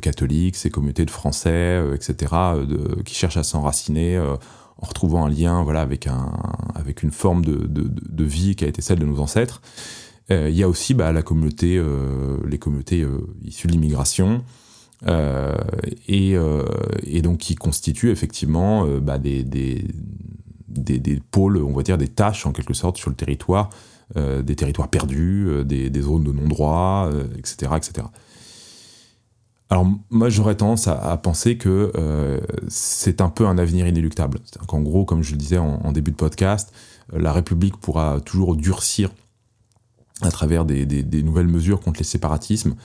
[0.00, 2.32] catholiques, ces communautés de Français, euh, etc.,
[2.66, 4.34] de, qui cherchent à s'enraciner euh,
[4.80, 6.32] en retrouvant un lien voilà, avec, un,
[6.74, 9.62] avec une forme de, de, vie qui a été celle de nos ancêtres.
[10.28, 11.80] Il y a aussi bah, la communauté,
[12.46, 13.06] les communautés
[13.44, 14.44] issues de l'immigration,
[15.06, 16.34] et,
[17.04, 19.86] et, donc qui constituent effectivement bah, des, des,
[20.68, 23.70] des, des, pôles, on va dire des tâches en quelque sorte sur le territoire,
[24.16, 27.08] des territoires perdus, des, des zones de non-droit,
[27.38, 28.08] etc., etc.
[29.68, 34.38] Alors moi j'aurais tendance à, penser que euh, c'est un peu un avenir inéluctable.
[34.68, 36.72] En gros, comme je le disais en, début de podcast,
[37.12, 39.10] euh, la République pourra toujours durcir
[40.22, 42.76] à travers des, nouvelles mesures contre les séparatismes,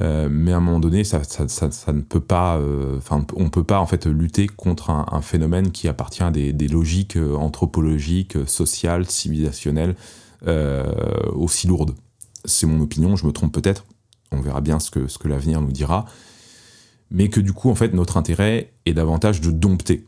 [0.00, 2.58] euh, mais à un moment donné, ça, ne peut pas,
[2.96, 7.18] enfin on peut pas en fait lutter contre un, phénomène qui appartient à des, logiques
[7.36, 9.96] anthropologiques, sociales, civilisationnelles
[11.34, 11.94] aussi lourdes.
[12.46, 13.84] C'est mon opinion, je me trompe peut-être
[14.32, 16.04] on verra bien ce que, l'avenir nous dira,
[17.10, 20.06] mais que du coup, en fait, notre intérêt est davantage de dompter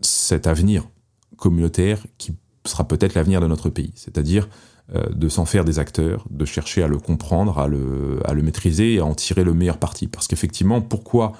[0.00, 0.88] cet avenir
[1.36, 2.34] communautaire qui
[2.66, 4.48] sera peut-être l'avenir de notre pays, c'est-à-dire
[4.94, 8.98] euh, de s'en faire des acteurs, de chercher à le comprendre, à le, maîtriser et
[8.98, 10.08] à en tirer le meilleur parti.
[10.08, 11.32] Parce qu'effectivement, pourquoi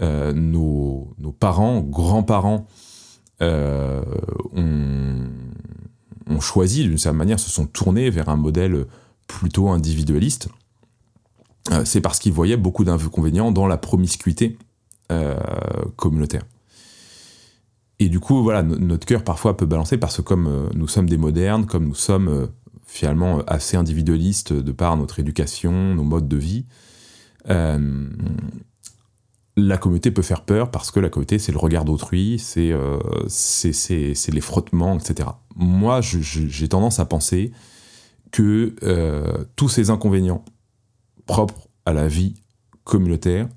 [0.00, 2.66] euh, nos, parents, grands-parents,
[3.40, 4.02] euh,
[4.52, 5.28] ont,
[6.28, 8.86] ont, choisi d'une certaine manière, se sont tournés vers un modèle
[9.26, 10.48] plutôt individualiste,
[11.84, 14.58] c'est parce qu'ils voyaient beaucoup d'inconvénients dans la promiscuité
[15.10, 15.36] euh,
[15.96, 16.42] communautaire.
[17.98, 21.08] Et du coup, voilà, notre cœur parfois peut balancer parce que comme euh, nous sommes
[21.08, 22.48] des modernes, comme nous sommes
[22.86, 26.66] finalement assez individualistes de par notre éducation, nos modes de vie,
[29.56, 32.74] la communauté peut faire peur parce que la communauté, c'est le regard d'autrui, c'est
[34.32, 35.28] les frottements, etc.
[35.56, 37.52] Moi, j'ai tendance à penser
[38.30, 38.74] que
[39.56, 40.44] tous ces inconvénients
[41.26, 42.34] propres à la vie
[42.84, 43.48] communautaire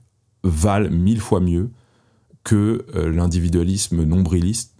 [0.43, 1.71] valent mille fois mieux
[2.43, 4.75] que euh, l'individualisme nombriliste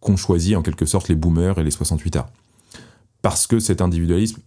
[0.00, 2.26] qu'ont choisi en quelque sorte les boomers et les 68A.
[3.22, 4.40] Parce que cet individualisme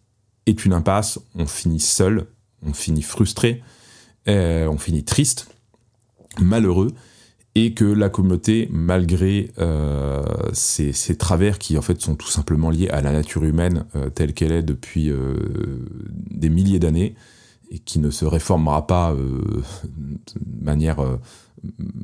[0.47, 2.25] est une impasse, on finit seul,
[2.65, 3.61] on finit frustré,
[4.27, 5.49] euh, on finit triste,
[6.39, 6.91] malheureux,
[7.53, 12.89] et que la communauté, malgré euh, ces, travers qui en fait sont tout simplement liés
[12.89, 13.85] à la nature humaine
[14.15, 15.11] telle qu'elle est depuis
[16.29, 17.13] des milliers d'années,
[17.71, 19.63] et qui ne se réformera pas euh,
[20.35, 21.19] de manière, euh,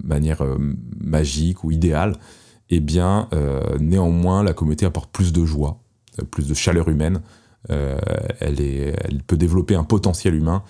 [0.03, 0.57] manière euh,
[0.97, 2.15] magique ou idéale,
[2.69, 3.29] eh bien,
[3.79, 5.79] néanmoins, la communauté apporte plus de joie,
[6.31, 7.21] plus de chaleur humaine.
[7.69, 10.63] elle, est, elle peut développer un potentiel humain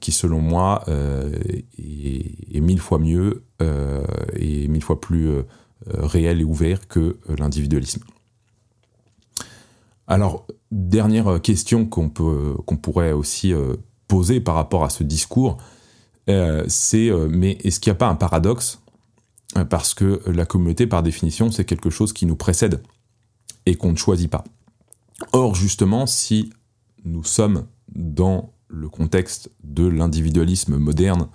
[0.00, 3.44] qui, selon moi, est, mille fois mieux
[4.36, 5.28] et mille fois plus
[5.86, 8.04] réel et ouvert que l'individualisme.
[10.06, 13.52] Alors, dernière question qu'on pourrait aussi
[14.08, 15.58] posé par rapport à ce discours,
[16.28, 18.80] euh, c'est euh, mais est-ce qu'il n'y a pas un paradoxe
[19.56, 22.82] euh, Parce que la communauté, par définition, c'est quelque chose qui nous précède
[23.66, 24.44] et qu'on ne choisit pas.
[25.32, 26.50] Or, justement, si
[27.04, 31.28] nous sommes dans le contexte de l'individualisme moderne,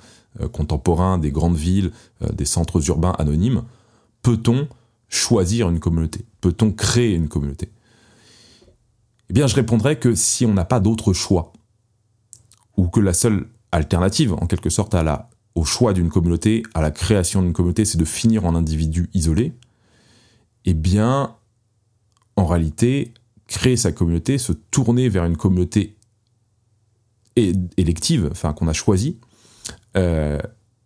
[0.52, 1.92] contemporain, des grandes villes,
[2.32, 3.64] des centres urbains anonymes,
[4.22, 4.68] peut-on
[5.10, 6.26] choisir une communauté?
[6.42, 7.72] Peut-on créer une communauté?
[9.30, 11.54] Eh bien, je répondrai que si on n'a pas d'autre choix,
[12.78, 14.96] ou que la seule alternative, en quelque sorte,
[15.56, 19.54] au choix d'une communauté, à la création d'une communauté, c'est de finir en individu isolé,
[20.66, 21.36] eh bien,
[22.36, 23.14] en réalité,
[23.48, 25.96] créer sa communauté, se tourner vers une communauté
[27.36, 29.18] élective, enfin qu'on a choisie,
[29.98, 30.40] euh,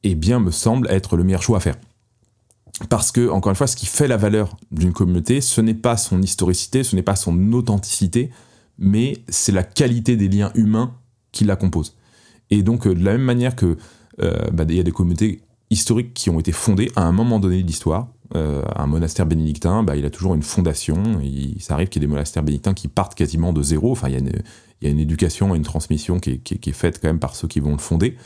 [0.04, 1.78] eh bien me semble être le meilleur choix à faire.
[2.90, 5.98] Parce que, encore une fois, ce qui fait la valeur d'une communauté, ce n'est pas
[5.98, 8.30] son historicité, ce n'est pas son authenticité,
[8.78, 10.94] mais c'est la qualité des liens humains
[11.38, 11.96] qui la composent.
[12.50, 13.78] Et donc, euh, de la même manière que
[14.22, 17.40] euh, bah, il y a des communautés historiques qui ont été fondées à un moment
[17.40, 21.22] donné de l'histoire, euh, un monastère bénédictin, bah, il a toujours une fondation.
[21.24, 23.92] Il, ça arrive qu'il y ait des monastères bénédictins qui partent quasiment de zéro.
[23.92, 24.32] Enfin, il y a une,
[24.82, 27.48] y a une éducation et une transmission qui est, qui, faite quand même par ceux
[27.48, 28.18] qui vont le fonder.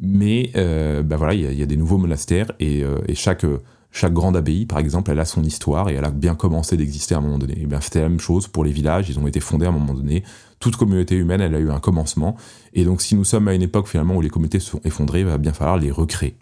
[0.00, 2.82] Mais euh, bah voilà, il y, a, des nouveaux monastères et,
[3.14, 3.44] chaque,
[3.92, 7.14] chaque grande abbaye, par exemple, elle a son histoire et elle a bien commencé d'exister
[7.14, 7.60] à un moment donné.
[7.60, 9.72] Et bien, c'était la même chose pour les villages, ils ont été fondés à un
[9.72, 10.22] moment donné.
[10.60, 12.36] Toute communauté humaine, elle a eu un commencement.
[12.72, 15.26] Et donc, si nous sommes à une époque finalement où les communautés sont effondrées, il
[15.26, 16.36] va bien falloir les recréer.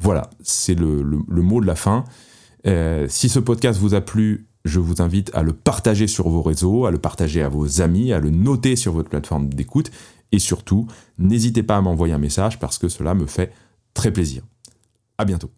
[0.00, 2.04] Voilà, c'est le, le, le, mot de la fin.
[2.66, 6.42] Euh, si ce podcast vous a plu, je vous invite à le partager sur vos
[6.42, 9.90] réseaux, à le partager à vos amis, à le noter sur votre plateforme d'écoute.
[10.32, 10.86] Et surtout,
[11.18, 13.52] n'hésitez pas à m'envoyer un message parce que cela me fait
[13.94, 14.42] très plaisir.
[15.16, 15.50] À bientôt.